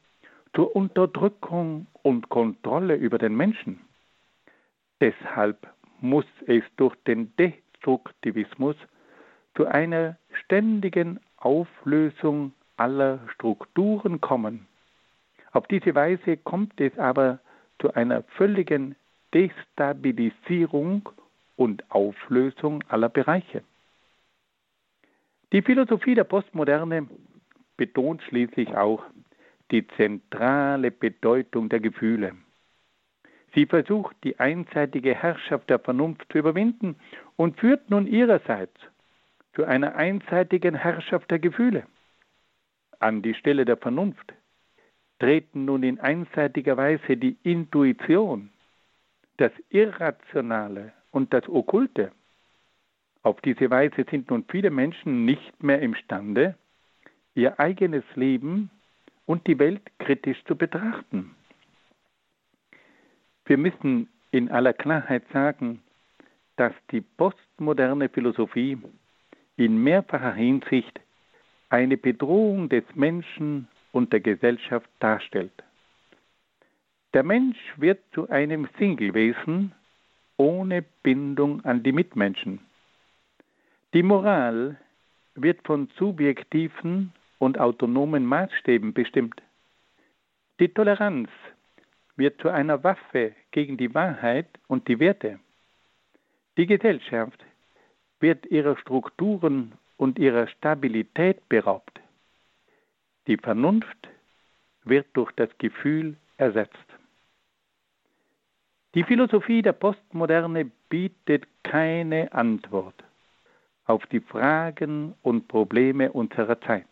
[0.54, 3.80] zur Unterdrückung und Kontrolle über den Menschen.
[5.00, 5.68] Deshalb
[6.00, 8.76] muss es durch den Destruktivismus
[9.54, 14.66] zu einer ständigen Auflösung aller Strukturen kommen.
[15.52, 17.38] Auf diese Weise kommt es aber
[17.80, 18.94] zu einer völligen
[19.34, 21.08] Destabilisierung
[21.56, 23.62] und Auflösung aller Bereiche.
[25.52, 27.08] Die Philosophie der Postmoderne
[27.76, 29.04] betont schließlich auch
[29.70, 32.34] die zentrale Bedeutung der Gefühle.
[33.54, 36.96] Sie versucht, die einseitige Herrschaft der Vernunft zu überwinden
[37.36, 38.78] und führt nun ihrerseits
[39.54, 41.84] zu einer einseitigen Herrschaft der Gefühle.
[43.00, 44.34] An die Stelle der Vernunft
[45.18, 48.50] treten nun in einseitiger Weise die Intuition,
[49.40, 52.12] das Irrationale und das Okkulte.
[53.22, 56.56] Auf diese Weise sind nun viele Menschen nicht mehr imstande,
[57.34, 58.70] ihr eigenes Leben
[59.24, 61.34] und die Welt kritisch zu betrachten.
[63.46, 65.82] Wir müssen in aller Klarheit sagen,
[66.56, 68.76] dass die postmoderne Philosophie
[69.56, 71.00] in mehrfacher Hinsicht
[71.70, 75.64] eine Bedrohung des Menschen und der Gesellschaft darstellt.
[77.12, 79.72] Der Mensch wird zu einem Singlewesen
[80.36, 82.60] ohne Bindung an die Mitmenschen.
[83.92, 84.76] Die Moral
[85.34, 89.42] wird von subjektiven und autonomen Maßstäben bestimmt.
[90.60, 91.28] Die Toleranz
[92.16, 95.40] wird zu einer Waffe gegen die Wahrheit und die Werte.
[96.56, 97.44] Die Gesellschaft
[98.20, 102.00] wird ihrer Strukturen und ihrer Stabilität beraubt.
[103.26, 104.08] Die Vernunft
[104.84, 106.89] wird durch das Gefühl ersetzt.
[108.94, 113.04] Die Philosophie der Postmoderne bietet keine Antwort
[113.84, 116.86] auf die Fragen und Probleme unserer Zeit.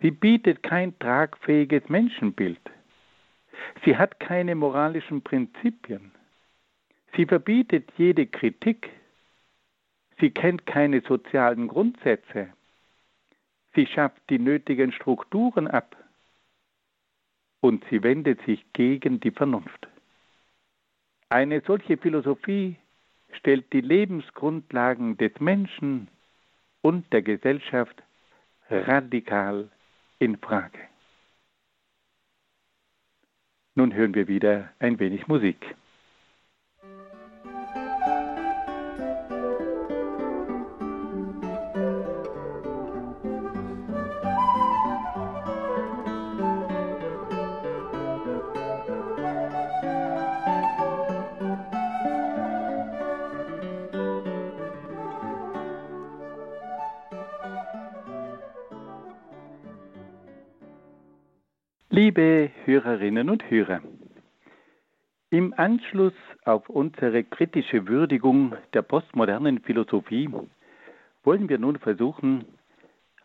[0.00, 2.60] Sie bietet kein tragfähiges Menschenbild.
[3.84, 6.12] Sie hat keine moralischen Prinzipien.
[7.16, 8.90] Sie verbietet jede Kritik.
[10.20, 12.48] Sie kennt keine sozialen Grundsätze.
[13.74, 15.96] Sie schafft die nötigen Strukturen ab.
[17.60, 19.88] Und sie wendet sich gegen die Vernunft.
[21.30, 22.76] Eine solche Philosophie
[23.32, 26.08] stellt die Lebensgrundlagen des Menschen
[26.80, 28.02] und der Gesellschaft
[28.70, 29.68] radikal
[30.18, 30.78] in Frage.
[33.74, 35.76] Nun hören wir wieder ein wenig Musik.
[62.08, 63.82] Liebe Hörerinnen und Hörer,
[65.28, 66.14] im Anschluss
[66.46, 70.30] auf unsere kritische Würdigung der postmodernen Philosophie
[71.22, 72.46] wollen wir nun versuchen,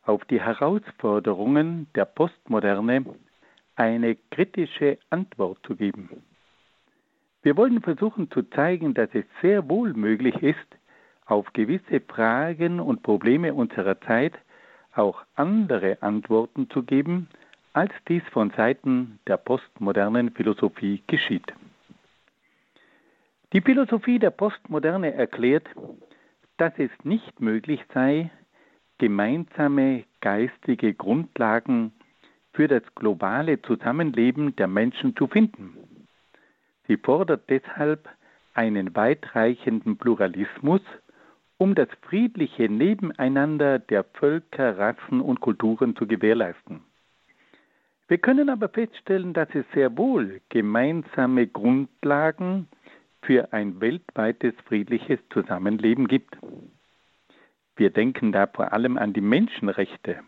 [0.04, 3.06] auf die Herausforderungen der Postmoderne
[3.78, 6.22] eine kritische Antwort zu geben.
[7.42, 10.68] Wir wollen versuchen zu zeigen, dass es sehr wohl möglich ist,
[11.26, 14.34] auf gewisse Fragen und Probleme unserer Zeit
[14.94, 17.30] auch andere Antworten zu geben,
[17.74, 21.54] als dies von Seiten der postmodernen Philosophie geschieht.
[23.52, 25.68] Die Philosophie der Postmoderne erklärt,
[26.58, 28.32] dass es nicht möglich sei,
[29.00, 31.92] gemeinsame geistige Grundlagen
[32.54, 35.76] für das globale Zusammenleben der Menschen zu finden.
[36.88, 38.08] Sie fordert deshalb
[38.54, 40.82] einen weitreichenden Pluralismus,
[41.58, 46.82] um das friedliche Nebeneinander der Völker, Rassen und Kulturen zu gewährleisten.
[48.08, 52.68] Wir können aber feststellen, dass es sehr wohl gemeinsame Grundlagen
[53.22, 56.38] für ein weltweites friedliches Zusammenleben gibt.
[57.76, 60.20] Wir denken da vor allem an die Menschenrechte,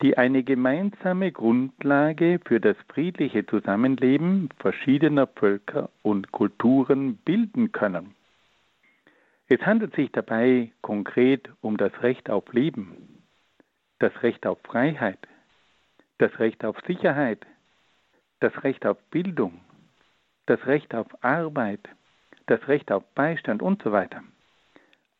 [0.00, 8.14] die eine gemeinsame Grundlage für das friedliche Zusammenleben verschiedener Völker und Kulturen bilden können.
[9.48, 13.22] Es handelt sich dabei konkret um das Recht auf Leben,
[13.98, 15.18] das Recht auf Freiheit,
[16.18, 17.46] das Recht auf Sicherheit,
[18.40, 19.60] das Recht auf Bildung,
[20.46, 21.88] das Recht auf Arbeit,
[22.46, 24.22] das Recht auf Beistand und so weiter.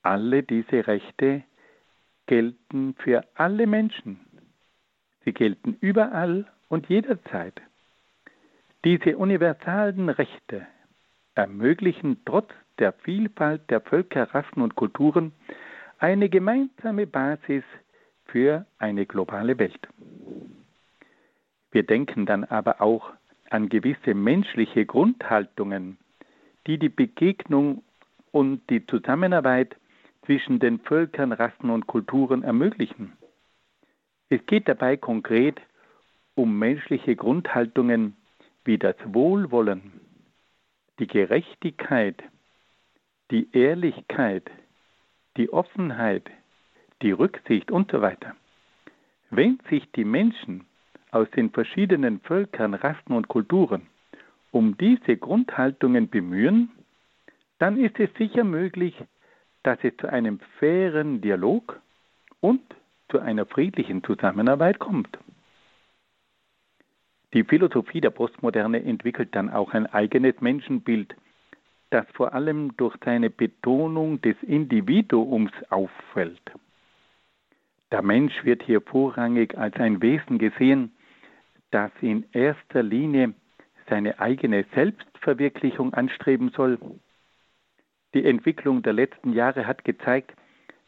[0.03, 1.43] Alle diese Rechte
[2.27, 4.21] gelten für alle Menschen.
[5.25, 7.61] Sie gelten überall und jederzeit.
[8.85, 10.67] Diese universalen Rechte
[11.35, 15.33] ermöglichen trotz der Vielfalt der Völker, Rassen und Kulturen
[15.99, 17.65] eine gemeinsame Basis
[18.27, 19.89] für eine globale Welt.
[21.71, 23.13] Wir denken dann aber auch
[23.51, 25.99] an gewisse menschliche Grundhaltungen,
[26.67, 27.83] die die Begegnung
[28.31, 29.77] und die Zusammenarbeit
[30.25, 33.13] zwischen den Völkern, Rassen und Kulturen ermöglichen.
[34.29, 35.61] Es geht dabei konkret
[36.35, 38.17] um menschliche Grundhaltungen
[38.65, 40.01] wie das Wohlwollen,
[40.99, 42.23] die Gerechtigkeit,
[43.31, 44.51] die Ehrlichkeit,
[45.37, 46.31] die Offenheit,
[47.01, 48.37] die Rücksicht und so weiter.
[49.31, 50.68] Wenn sich die Menschen
[51.11, 53.87] aus den verschiedenen Völkern, Rassen und Kulturen
[54.51, 56.71] um diese Grundhaltungen bemühen,
[57.59, 58.95] dann ist es sicher möglich,
[59.63, 61.81] dass es zu einem fairen Dialog
[62.41, 62.63] und
[63.11, 65.19] zu einer friedlichen Zusammenarbeit kommt.
[67.35, 71.15] Die Philosophie der Postmoderne entwickelt dann auch ein eigenes Menschenbild,
[71.91, 76.41] das vor allem durch seine Betonung des Individuums auffällt.
[77.91, 80.93] Der Mensch wird hier vorrangig als ein Wesen gesehen,
[81.71, 83.35] das in erster Linie
[83.89, 86.79] seine eigene Selbstverwirklichung anstreben soll.
[88.15, 90.33] Die Entwicklung der letzten Jahre hat gezeigt,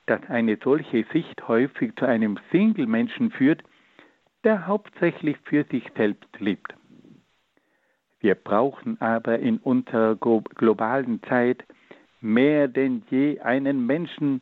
[0.06, 3.62] dass eine solche Sicht häufig zu einem Single-Menschen führt,
[4.44, 6.74] der hauptsächlich für sich selbst lebt.
[8.20, 11.64] Wir brauchen aber in unserer globalen Zeit
[12.20, 14.40] mehr denn je einen Menschen,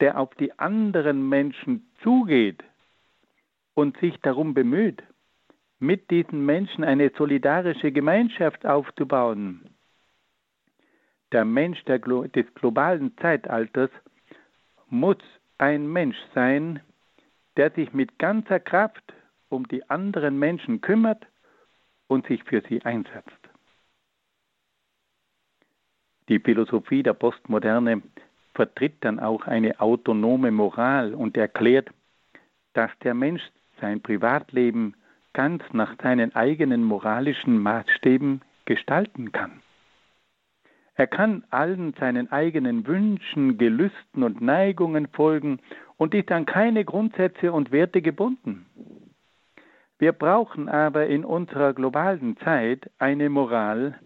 [0.00, 2.62] der auf die anderen Menschen zugeht
[3.74, 5.02] und sich darum bemüht,
[5.80, 9.70] mit diesen Menschen eine solidarische Gemeinschaft aufzubauen.
[11.32, 13.90] Der Mensch der, des globalen Zeitalters
[14.88, 15.18] muss
[15.58, 16.80] ein Mensch sein,
[17.56, 19.12] der sich mit ganzer Kraft
[19.48, 21.26] um die anderen Menschen kümmert
[22.06, 23.32] und sich für sie einsetzt.
[26.28, 28.02] Die Philosophie der Postmoderne
[28.54, 31.90] vertritt dann auch eine autonome Moral und erklärt,
[32.74, 33.42] dass der Mensch
[33.80, 34.94] sein Privatleben
[35.38, 39.62] ganz nach seinen eigenen moralischen Maßstäben gestalten kann.
[40.96, 45.60] Er kann allen seinen eigenen Wünschen, Gelüsten und Neigungen folgen
[45.96, 48.66] und ist an keine Grundsätze und Werte gebunden.
[50.00, 53.96] Wir brauchen aber in unserer globalen Zeit eine Moral,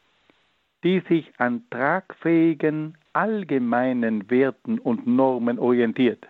[0.85, 6.29] die sich an tragfähigen allgemeinen Werten und Normen orientiert.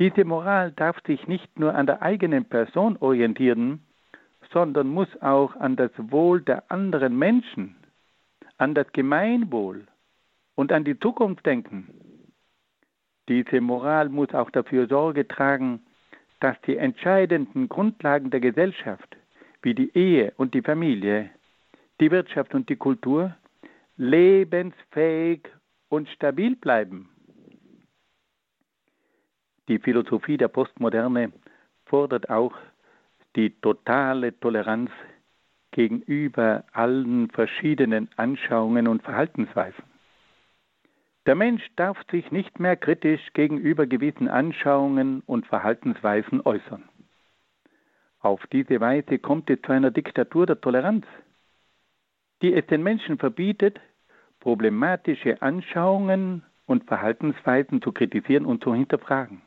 [0.00, 3.86] Diese Moral darf sich nicht nur an der eigenen Person orientieren,
[4.52, 7.76] sondern muss auch an das Wohl der anderen Menschen
[8.60, 9.86] an das Gemeinwohl
[10.54, 11.88] und an die Zukunft denken.
[13.28, 15.80] Diese Moral muss auch dafür Sorge tragen,
[16.40, 19.16] dass die entscheidenden Grundlagen der Gesellschaft,
[19.62, 21.30] wie die Ehe und die Familie,
[22.00, 23.34] die Wirtschaft und die Kultur,
[23.96, 25.48] lebensfähig
[25.88, 27.08] und stabil bleiben.
[29.70, 31.30] Die Philosophie der Postmoderne
[31.86, 32.52] fordert auch
[33.36, 34.90] die totale Toleranz
[35.70, 39.84] gegenüber allen verschiedenen Anschauungen und Verhaltensweisen.
[41.24, 46.82] Der Mensch darf sich nicht mehr kritisch gegenüber gewissen Anschauungen und Verhaltensweisen äußern.
[48.18, 51.06] Auf diese Weise kommt es zu einer Diktatur der Toleranz,
[52.42, 53.78] die es den Menschen verbietet,
[54.40, 59.42] problematische Anschauungen und Verhaltensweisen zu kritisieren und zu hinterfragen.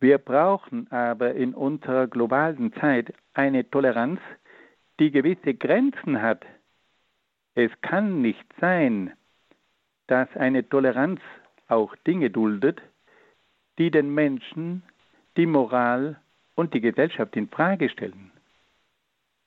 [0.00, 4.18] Wir brauchen aber in unserer globalen Zeit eine Toleranz,
[4.98, 6.44] die gewisse Grenzen hat,
[7.54, 9.12] Es kann nicht sein,
[10.06, 11.20] dass eine Toleranz
[11.68, 12.80] auch Dinge duldet,
[13.78, 14.82] die den Menschen,
[15.36, 16.20] die Moral
[16.54, 18.30] und die Gesellschaft in Frage stellen.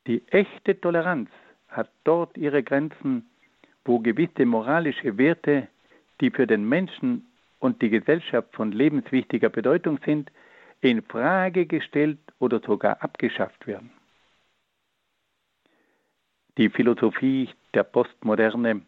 [0.06, 1.30] Die echte Toleranz
[1.70, 3.26] hat dort ihre Grenzen,
[3.86, 5.68] wo gewisse moralische Werte,
[6.22, 7.26] die für den Menschen
[7.60, 10.30] und die Gesellschaft von lebenswichtiger Bedeutung sind,
[10.89, 13.91] in Frage gestellt oder sogar abgeschafft werden.
[16.57, 18.81] Die Philosophie der Postmoderne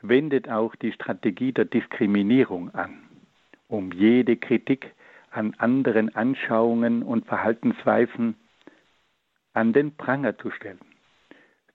[0.00, 3.02] wendet auch die Strategie der Diskriminierung an,
[3.66, 4.94] um jede Kritik
[5.30, 8.36] an anderen Anschauungen und Verhaltensweisen
[9.52, 10.80] an den Pranger zu stellen.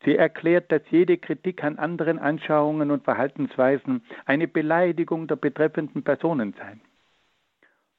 [0.05, 6.53] Sie erklärt, dass jede Kritik an anderen Anschauungen und Verhaltensweisen eine Beleidigung der betreffenden Personen
[6.57, 6.77] sei.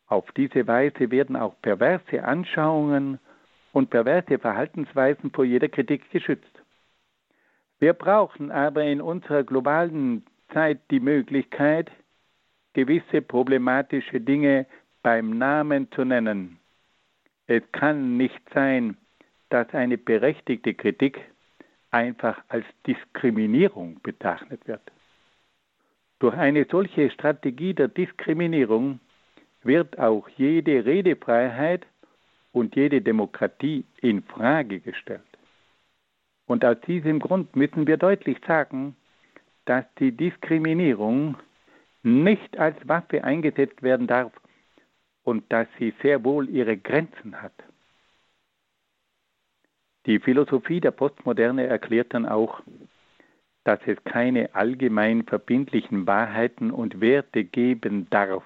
[0.07, 3.19] Auf diese Weise werden auch perverse Anschauungen
[3.73, 6.63] und perverse Verhaltensweisen vor jeder Kritik geschützt.
[7.81, 11.91] Wir brauchen aber in unserer globalen Zeit die Möglichkeit,
[12.73, 14.67] gewisse problematische Dinge
[15.03, 16.59] beim Namen zu nennen.
[17.47, 18.97] Es kann nicht sein,
[19.51, 21.21] dass eine berechtigte Kritik
[21.91, 24.83] einfach als Diskriminierung bezeichnet wird.
[26.19, 29.01] Durch eine solche Strategie der Diskriminierung
[29.65, 31.87] wird auch jede Redefreiheit
[32.53, 35.23] und jede Demokratie in Frage gestellt.
[36.47, 38.97] Und aus diesem Grund müssen wir deutlich sagen,
[39.65, 41.37] dass die Diskriminierung
[42.03, 44.33] nicht als Waffe eingesetzt werden darf
[45.23, 47.55] und dass sie sehr wohl ihre Grenzen hat.
[50.07, 52.61] Die Philosophie der Postmoderne erklärt dann auch,
[53.65, 58.45] dass es keine allgemein verbindlichen Wahrheiten und Werte geben darf.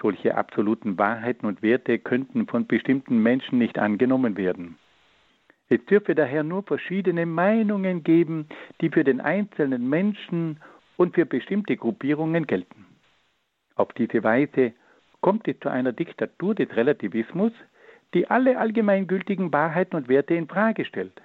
[0.00, 4.76] Solche absoluten Wahrheiten und Werte könnten von bestimmten Menschen nicht angenommen werden.
[5.68, 8.46] Es dürfe daher nur verschiedene Meinungen geben,
[8.80, 10.60] die für den einzelnen Menschen
[10.96, 12.86] und für bestimmte Gruppierungen gelten.
[13.74, 14.72] Auf diese Weise
[15.20, 17.52] kommt es zu einer Diktatur des Relativismus,
[18.14, 21.20] die alle allgemeingültigen Wahrheiten und Werte in Frage stellt.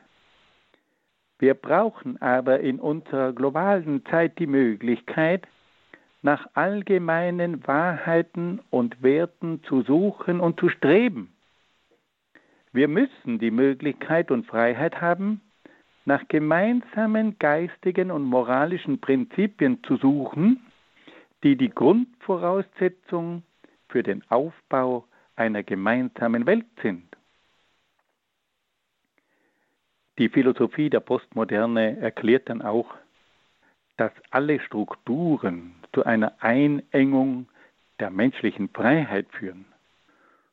[1.37, 5.47] Wir brauchen aber in unserer globalen Zeit die Möglichkeit,
[6.21, 11.33] nach allgemeinen Wahrheiten und Werten zu suchen und zu streben.
[12.73, 15.41] Wir müssen die Möglichkeit und Freiheit haben,
[16.05, 20.59] nach gemeinsamen geistigen und moralischen Prinzipien zu suchen,
[21.43, 23.43] die die Grundvoraussetzung
[23.89, 25.05] für den Aufbau
[25.35, 27.03] einer gemeinsamen Welt sind.
[30.17, 32.93] Die Philosophie der Postmoderne erklärt dann auch,
[34.01, 37.45] dass alle Strukturen zu einer Einengung
[37.99, 39.65] der menschlichen Freiheit führen.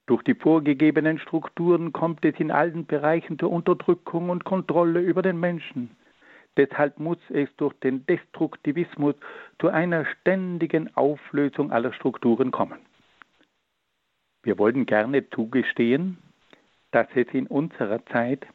[0.04, 5.40] Durch die vorgegebenen Strukturen kommt es in allen Bereichen zur Unterdrückung und Kontrolle über den
[5.40, 5.96] Menschen.
[6.58, 9.14] Deshalb muss es durch den Destruktivismus
[9.58, 12.80] zu einer ständigen Auflösung aller Strukturen kommen.
[14.42, 16.18] Wir wollen gerne zugestehen,
[16.90, 18.46] dass es in unserer Zeit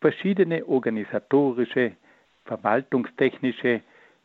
[0.00, 1.96] verschiedene organisatorische,
[2.44, 3.82] verwaltungstechnische,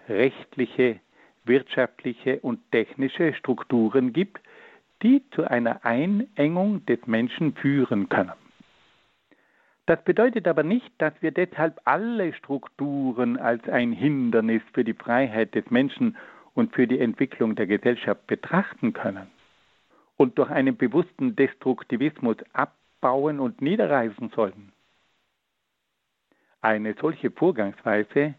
[0.10, 1.00] rechtliche,
[1.46, 4.40] wirtschaftliche und technische Strukturen gibt,
[5.04, 8.34] die zu einer Einengung des Menschen führen können.
[9.86, 15.56] Das bedeutet aber nicht, dass wir deshalb alle Strukturen als ein Hindernis für die Freiheit
[15.56, 16.18] des Menschen
[16.54, 19.28] und für die Entwicklung der Gesellschaft betrachten können
[20.18, 24.74] und durch einen bewussten Destruktivismus abbauen und niederreißen sollen.
[26.60, 28.34] Eine solche Vorgangsweise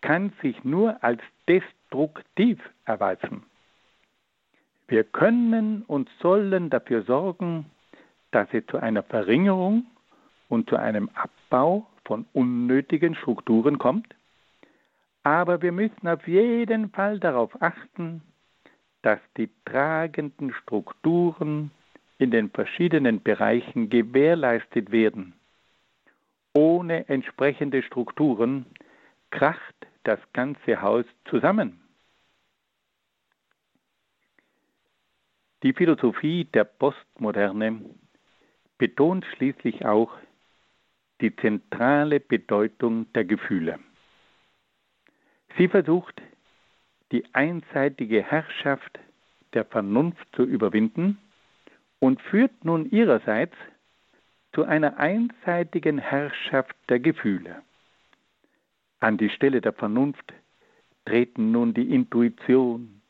[0.00, 3.42] kann sich nur als destruktiv erweisen.
[4.88, 7.66] Wir können und sollen dafür sorgen,
[8.30, 9.86] dass es zu einer Verringerung
[10.48, 14.14] und zu einem Abbau von unnötigen Strukturen kommt,
[15.24, 18.22] aber wir müssen auf jeden Fall darauf achten,
[19.02, 21.72] dass die tragenden Strukturen
[22.18, 25.34] in den verschiedenen Bereichen gewährleistet werden.
[26.54, 28.66] Ohne entsprechende Strukturen
[29.36, 31.78] kracht das ganze Haus zusammen.
[35.62, 37.82] Die Philosophie der Postmoderne
[38.78, 40.10] betont schließlich auch
[41.20, 43.78] die zentrale Bedeutung der Gefühle.
[45.58, 46.22] Sie versucht,
[47.12, 48.98] die einseitige Herrschaft
[49.52, 51.18] der Vernunft zu überwinden
[51.98, 53.56] und führt nun ihrerseits
[54.54, 57.62] zu einer einseitigen Herrschaft der Gefühle.
[59.06, 60.34] An die Stelle der Vernunft
[61.04, 63.02] treten nun die Intuition,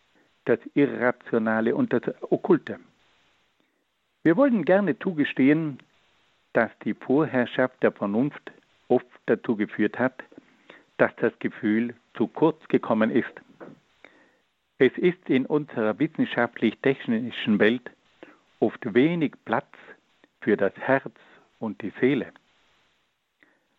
[0.45, 2.79] das Irrationale und das Okkulte.
[4.23, 5.79] Wir wollen gerne zugestehen,
[6.53, 8.53] dass die Vorherrschaft der Vernunft
[8.89, 10.23] oft dazu geführt hat,
[10.99, 13.33] dass das Gefühl zu kurz gekommen ist.
[14.77, 17.91] Es ist in unserer wissenschaftlich-technischen Welt
[18.61, 19.73] oft wenig Platz
[20.43, 21.15] für das Herz
[21.59, 22.35] und die Seele.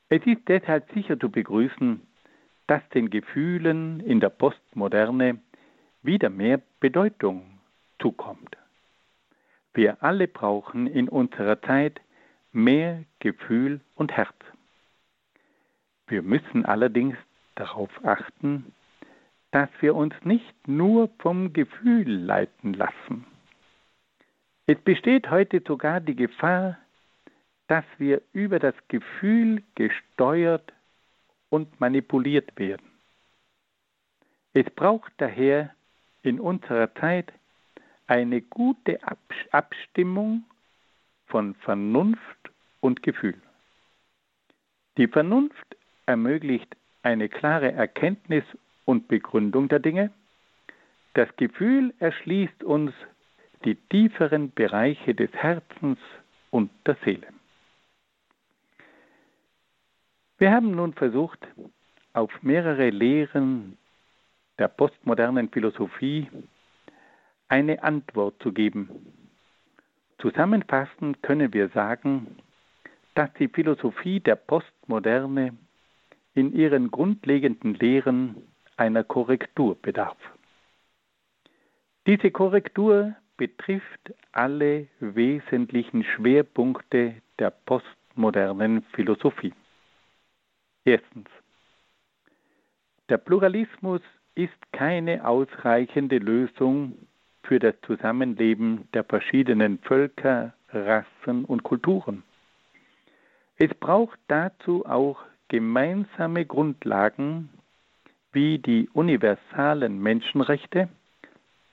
[0.10, 2.07] Es ist deshalb sicher zu begrüßen,
[2.68, 5.40] dass den Gefühlen in der Postmoderne
[6.04, 7.60] wieder mehr Bedeutung
[8.00, 8.58] zukommt.
[9.74, 12.02] Wir alle brauchen in unserer Zeit
[12.52, 14.36] mehr Gefühl und Herz.
[16.08, 17.18] Wir müssen allerdings
[17.56, 18.74] darauf achten,
[19.52, 23.26] dass wir uns nicht nur vom Gefühl leiten lassen.
[24.66, 26.78] Es besteht heute sogar die Gefahr,
[27.68, 30.74] dass wir über das Gefühl gesteuert
[31.50, 32.92] und manipuliert werden.
[34.54, 35.74] Es braucht daher
[36.24, 37.32] in unserer Zeit
[38.08, 39.00] eine gute
[39.52, 40.44] Abstimmung
[41.28, 42.38] von Vernunft
[42.80, 43.40] und Gefühl.
[44.98, 48.44] Die Vernunft ermöglicht eine klare Erkenntnis
[48.86, 50.12] und Begründung der Dinge.
[51.14, 52.94] Das Gefühl erschließt uns
[53.66, 56.00] die tieferen Bereiche des Herzens
[56.52, 57.28] und der Seele.
[60.40, 61.48] Wir haben nun versucht,
[62.14, 63.78] auf mehrere Lehren
[64.60, 66.30] der postmodernen Philosophie
[67.48, 68.90] eine Antwort zu geben.
[70.20, 72.38] Zusammenfassend können wir sagen,
[73.16, 75.58] dass die Philosophie der Postmoderne
[76.36, 78.36] in ihren grundlegenden Lehren
[78.76, 80.18] einer Korrektur bedarf.
[82.06, 89.54] Diese Korrektur betrifft alle wesentlichen Schwerpunkte der postmodernen Philosophie.
[90.88, 91.28] Erstens.
[93.10, 94.00] Der Pluralismus
[94.36, 96.98] ist keine ausreichende Lösung
[97.44, 102.24] für das Zusammenleben der verschiedenen Völker, Rassen und Kulturen.
[103.58, 105.20] Es braucht dazu auch
[105.50, 107.50] gemeinsame Grundlagen
[108.32, 110.88] wie die universalen Menschenrechte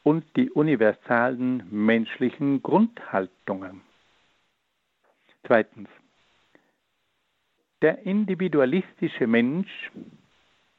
[0.02, 3.80] und die universalen menschlichen Grundhaltungen.
[5.46, 5.88] Zweitens.
[7.84, 9.90] Der individualistische Mensch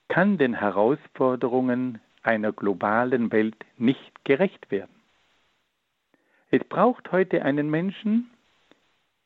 [0.08, 4.96] kann den Herausforderungen einer globalen Welt nicht gerecht werden.
[6.50, 8.32] Es braucht heute einen Menschen,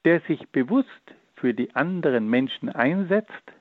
[0.03, 0.89] der sich bewusst
[1.35, 3.53] für die anderen Menschen einsetzt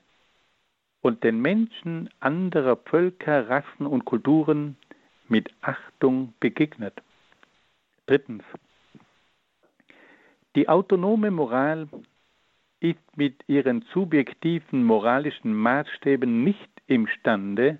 [0.99, 4.75] und den Menschen anderer Völker, Rassen und Kulturen
[5.29, 7.01] mit Achtung begegnet.
[8.05, 8.43] Drittens.
[10.57, 11.87] Die autonome Moral
[12.79, 17.79] ist mit ihren subjektiven moralischen Maßstäben nicht imstande,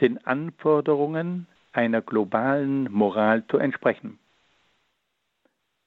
[0.00, 4.18] den Anforderungen einer globalen Moral zu entsprechen.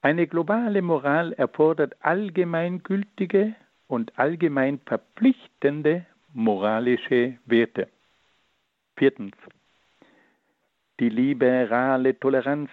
[0.01, 3.55] Eine globale Moral erfordert allgemeingültige
[3.87, 7.89] und allgemein verpflichtende moralische Werte.
[8.95, 9.35] Viertens.
[10.99, 12.69] Die liberale Toleranz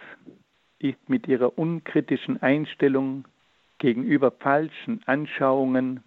[0.78, 3.24] ist mit ihrer unkritischen Einstellung
[3.78, 6.02] gegenüber falschen Anschauungen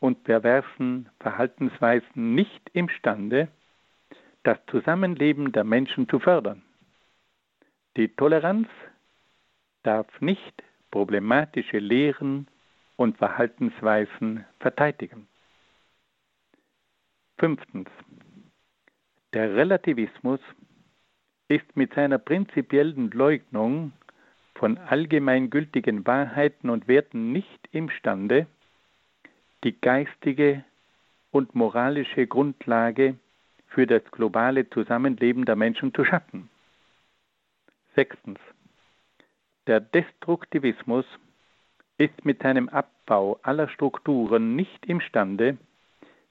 [0.00, 3.48] und perversen Verhaltensweisen nicht imstande,
[4.42, 6.62] das Zusammenleben der Menschen zu fördern.
[7.96, 8.68] Die Toleranz
[9.82, 12.48] darf nicht problematische Lehren
[12.96, 15.28] und Verhaltensweisen verteidigen.
[17.38, 17.88] Fünftens.
[19.32, 20.40] Der Relativismus
[21.48, 23.92] ist mit seiner prinzipiellen Leugnung
[24.54, 28.46] von allgemeingültigen Wahrheiten und Werten nicht imstande,
[29.64, 30.64] die geistige
[31.30, 33.16] und moralische Grundlage
[33.68, 36.48] für das globale Zusammenleben der Menschen zu schaffen.
[37.94, 38.38] Sechstens.
[39.66, 41.06] Der Destruktivismus
[41.98, 45.56] ist mit seinem Abbau aller Strukturen nicht imstande,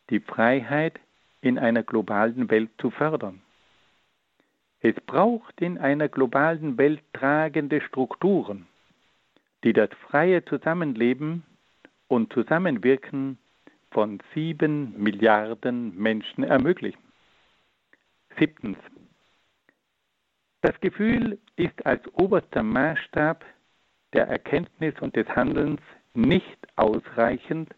[0.10, 1.00] die Freiheit
[1.42, 3.42] in einer globalen Welt zu fördern.
[4.82, 8.66] Es braucht in einer globalen Welt tragende Strukturen,
[9.64, 11.44] die das freie Zusammenleben
[12.08, 13.38] und Zusammenwirken
[13.92, 17.02] von sieben Milliarden Menschen ermöglichen.
[18.40, 18.78] Siebtens.
[20.62, 23.46] Das Gefühl ist als oberster Maßstab
[24.14, 25.82] der Erkenntnis und des Handelns
[26.14, 27.70] nicht ausreichend,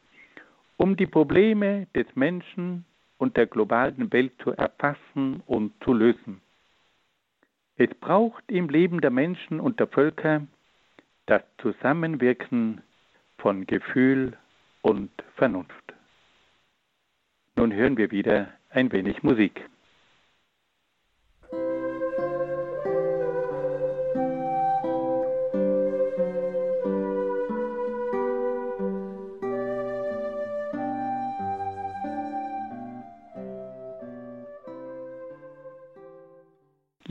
[0.77, 2.85] um die Probleme des Menschen
[3.17, 6.41] und der globalen Welt zu erfassen und zu lösen.
[7.75, 10.45] Es braucht im Leben der Menschen und der Völker
[11.25, 12.81] das Zusammenwirken
[13.37, 14.37] von Gefühl
[14.81, 15.93] und Vernunft.
[17.55, 19.69] Nun hören wir wieder ein wenig Musik.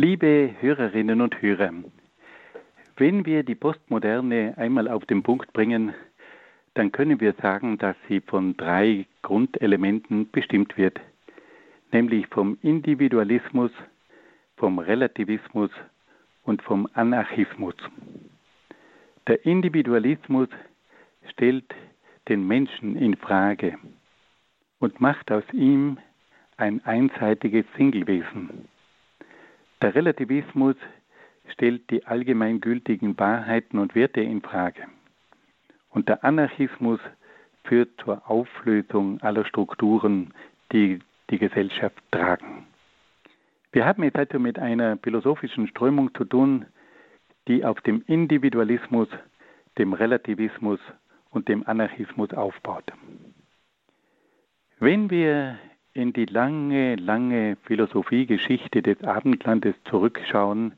[0.05, 1.73] Liebe Hörerinnen und Hörer,
[2.97, 5.95] wenn wir die Postmoderne einmal auf den Punkt bringen,
[6.75, 10.99] dann können wir sagen, dass sie von drei Grundelementen bestimmt wird,
[11.93, 13.71] nämlich vom Individualismus,
[14.57, 15.71] vom Relativismus
[16.43, 17.77] und vom Anarchismus.
[19.29, 20.49] Der Individualismus
[21.31, 21.73] stellt
[22.29, 23.79] den Menschen in Frage
[24.81, 25.99] und macht aus ihm
[26.57, 28.67] ein einseitiges Singlewesen.
[29.83, 30.77] Der Relativismus
[31.49, 34.85] stellt die allgemeingültigen Wahrheiten und Werte in Frage.
[35.91, 37.01] Und der Anarchismus
[37.65, 40.33] führt zur Auflösung aller Strukturen,
[40.71, 42.69] die die Gesellschaft tragen.
[43.73, 46.67] Wir haben es also mit einer philosophischen Strömung zu tun,
[47.49, 49.09] die auf dem Individualismus,
[49.79, 50.79] dem Relativismus
[51.31, 52.85] und dem Anarchismus aufbaut.
[54.79, 55.59] Wenn wir
[55.95, 60.73] in die lange, lange Philosophiegeschichte des Abendlandes zurückschauen,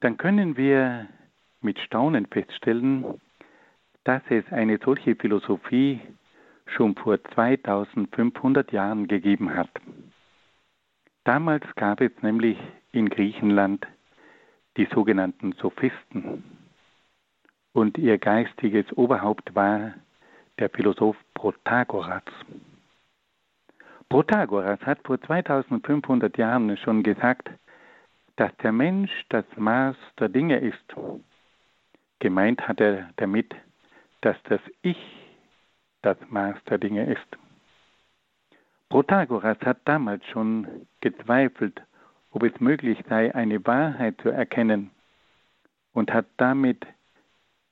[0.00, 1.06] dann können wir
[1.60, 3.20] mit Staunen feststellen,
[4.04, 6.00] dass es eine solche Philosophie
[6.66, 9.70] schon vor 2500 Jahren gegeben hat.
[11.24, 12.58] Damals gab es nämlich
[12.92, 13.86] in Griechenland
[14.76, 16.44] die sogenannten Sophisten.
[17.72, 19.94] Und ihr geistiges Oberhaupt war
[20.58, 22.22] der Philosoph Protagoras.
[24.08, 27.50] Protagoras hat vor 2500 Jahren schon gesagt,
[28.36, 30.94] dass der Mensch das Maß der Dinge ist.
[32.18, 33.54] Gemeint hat er damit,
[34.20, 34.98] dass das Ich
[36.02, 37.26] das Maß der Dinge ist.
[38.88, 41.82] Protagoras hat damals schon gezweifelt,
[42.30, 44.90] ob es möglich sei, eine Wahrheit zu erkennen
[45.92, 46.86] und hat damit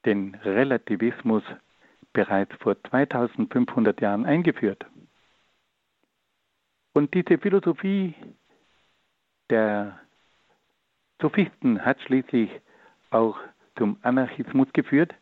[0.04, 1.42] den Relativismus
[2.12, 4.84] bereits vor 2500 Jahren eingeführt.
[6.94, 8.14] Und diese Philosophie
[9.50, 9.98] der
[11.20, 12.50] Sophisten hat schließlich
[13.10, 13.38] auch
[13.76, 15.14] zum Anarchismus geführt,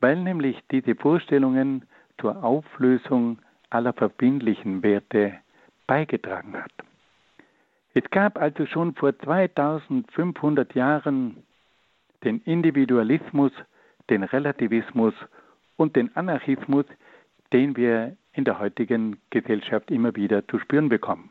[0.00, 1.86] weil nämlich diese Vorstellungen
[2.20, 3.38] zur Auflösung
[3.70, 5.38] aller verbindlichen Werte
[5.86, 6.72] beigetragen hat.
[7.94, 11.42] Es gab also schon vor 2500 Jahren
[12.24, 13.52] den Individualismus,
[14.08, 15.14] den Relativismus
[15.76, 16.86] und den Anarchismus,
[17.52, 21.30] den wir in der heutigen Gesellschaft immer wieder zu spüren bekommen.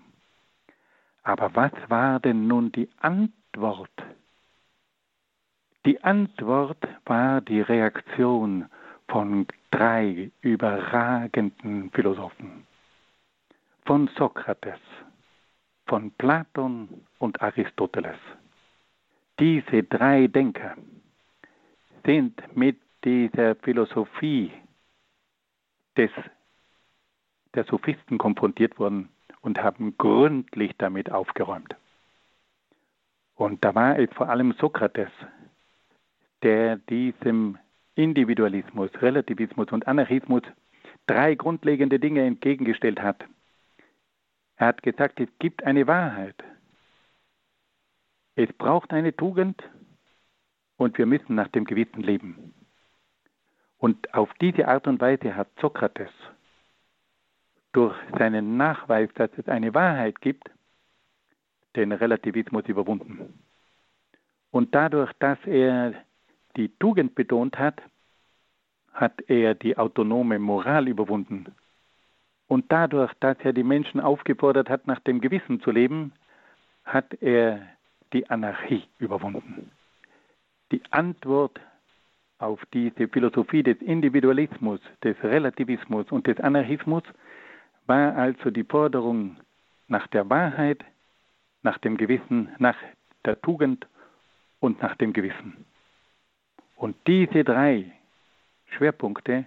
[1.23, 3.91] Aber was war denn nun die Antwort?
[5.85, 8.65] Die Antwort war die Reaktion
[9.07, 12.65] von drei überragenden Philosophen.
[13.85, 14.79] Von Sokrates,
[15.87, 16.87] von Platon
[17.19, 18.17] und Aristoteles.
[19.39, 20.75] Diese drei Denker
[22.05, 24.51] sind mit dieser Philosophie
[25.97, 26.11] des,
[27.55, 29.09] der Sophisten konfrontiert worden
[29.41, 31.75] und haben gründlich damit aufgeräumt.
[33.35, 35.09] Und da war es vor allem Sokrates,
[36.43, 37.57] der diesem
[37.95, 40.43] Individualismus, Relativismus und Anarchismus
[41.07, 43.25] drei grundlegende Dinge entgegengestellt hat.
[44.57, 46.35] Er hat gesagt, es gibt eine Wahrheit.
[48.35, 49.61] Es braucht eine Tugend
[50.77, 52.53] und wir müssen nach dem Gewissen leben.
[53.77, 56.11] Und auf diese Art und Weise hat Sokrates
[57.73, 60.49] durch seinen Nachweis, dass es eine Wahrheit gibt,
[61.75, 63.39] den Relativismus überwunden.
[64.51, 65.93] Und dadurch, dass er
[66.57, 67.81] die Tugend betont hat,
[68.93, 71.45] hat er die autonome Moral überwunden.
[72.47, 76.11] Und dadurch, dass er die Menschen aufgefordert hat, nach dem Gewissen zu leben,
[76.83, 77.61] hat er
[78.11, 79.71] die Anarchie überwunden.
[80.73, 81.61] Die Antwort
[82.39, 87.03] auf diese Philosophie des Individualismus, des Relativismus und des Anarchismus
[87.87, 89.37] war also die Forderung
[89.87, 90.83] nach der Wahrheit,
[91.63, 92.77] nach dem Gewissen, nach
[93.25, 93.87] der Tugend
[94.59, 95.65] und nach dem Gewissen.
[96.75, 97.91] Und diese drei
[98.77, 99.45] Schwerpunkte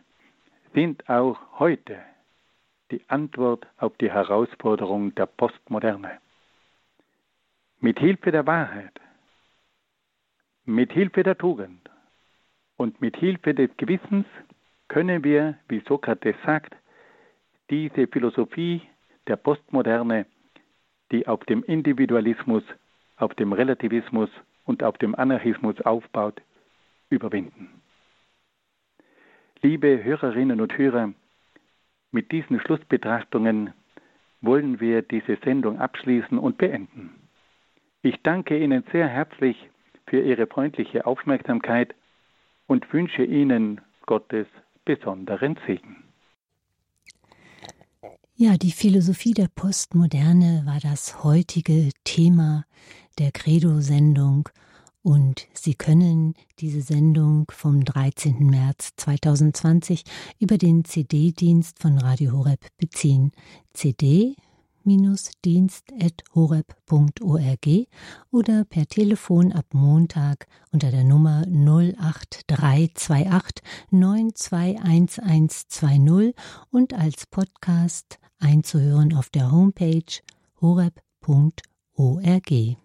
[0.75, 1.99] sind auch heute
[2.91, 6.19] die Antwort auf die Herausforderung der Postmoderne.
[7.81, 9.01] Mit Hilfe der Wahrheit,
[10.65, 11.91] mit Hilfe der Tugend
[12.77, 14.27] und mit Hilfe des Gewissens
[14.89, 16.75] können wir, wie Sokrates sagt,
[17.75, 18.83] diese Philosophie
[19.27, 20.27] der Postmoderne,
[21.11, 22.63] die auf dem Individualismus,
[23.17, 24.31] auf dem Relativismus
[24.65, 26.41] und auf dem Anarchismus aufbaut,
[27.11, 27.83] überwinden.
[29.61, 31.13] Liebe Hörerinnen und Hörer,
[32.13, 33.73] mit diesen Schlussbetrachtungen
[34.41, 37.11] wollen wir diese Sendung abschließen und beenden.
[38.03, 39.69] Ich danke Ihnen sehr herzlich
[40.07, 41.93] für Ihre freundliche Aufmerksamkeit
[42.69, 44.47] und wünsche Ihnen Gottes
[44.85, 46.04] besonderen Segen.
[48.37, 52.65] Ja, die Philosophie der Postmoderne war das heutige Thema
[53.17, 54.49] der Credo-Sendung
[55.03, 58.45] und Sie können diese Sendung vom 13.
[58.45, 60.03] März 2020
[60.41, 63.31] über den CD-Dienst von Radio Horeb beziehen.
[63.73, 64.35] CD
[64.85, 67.69] dienst.horeb.org
[68.31, 76.35] oder per Telefon ab Montag unter der Nummer 08328 921120
[76.71, 80.21] und als Podcast einzuhören auf der Homepage
[80.61, 82.77] horeb.org.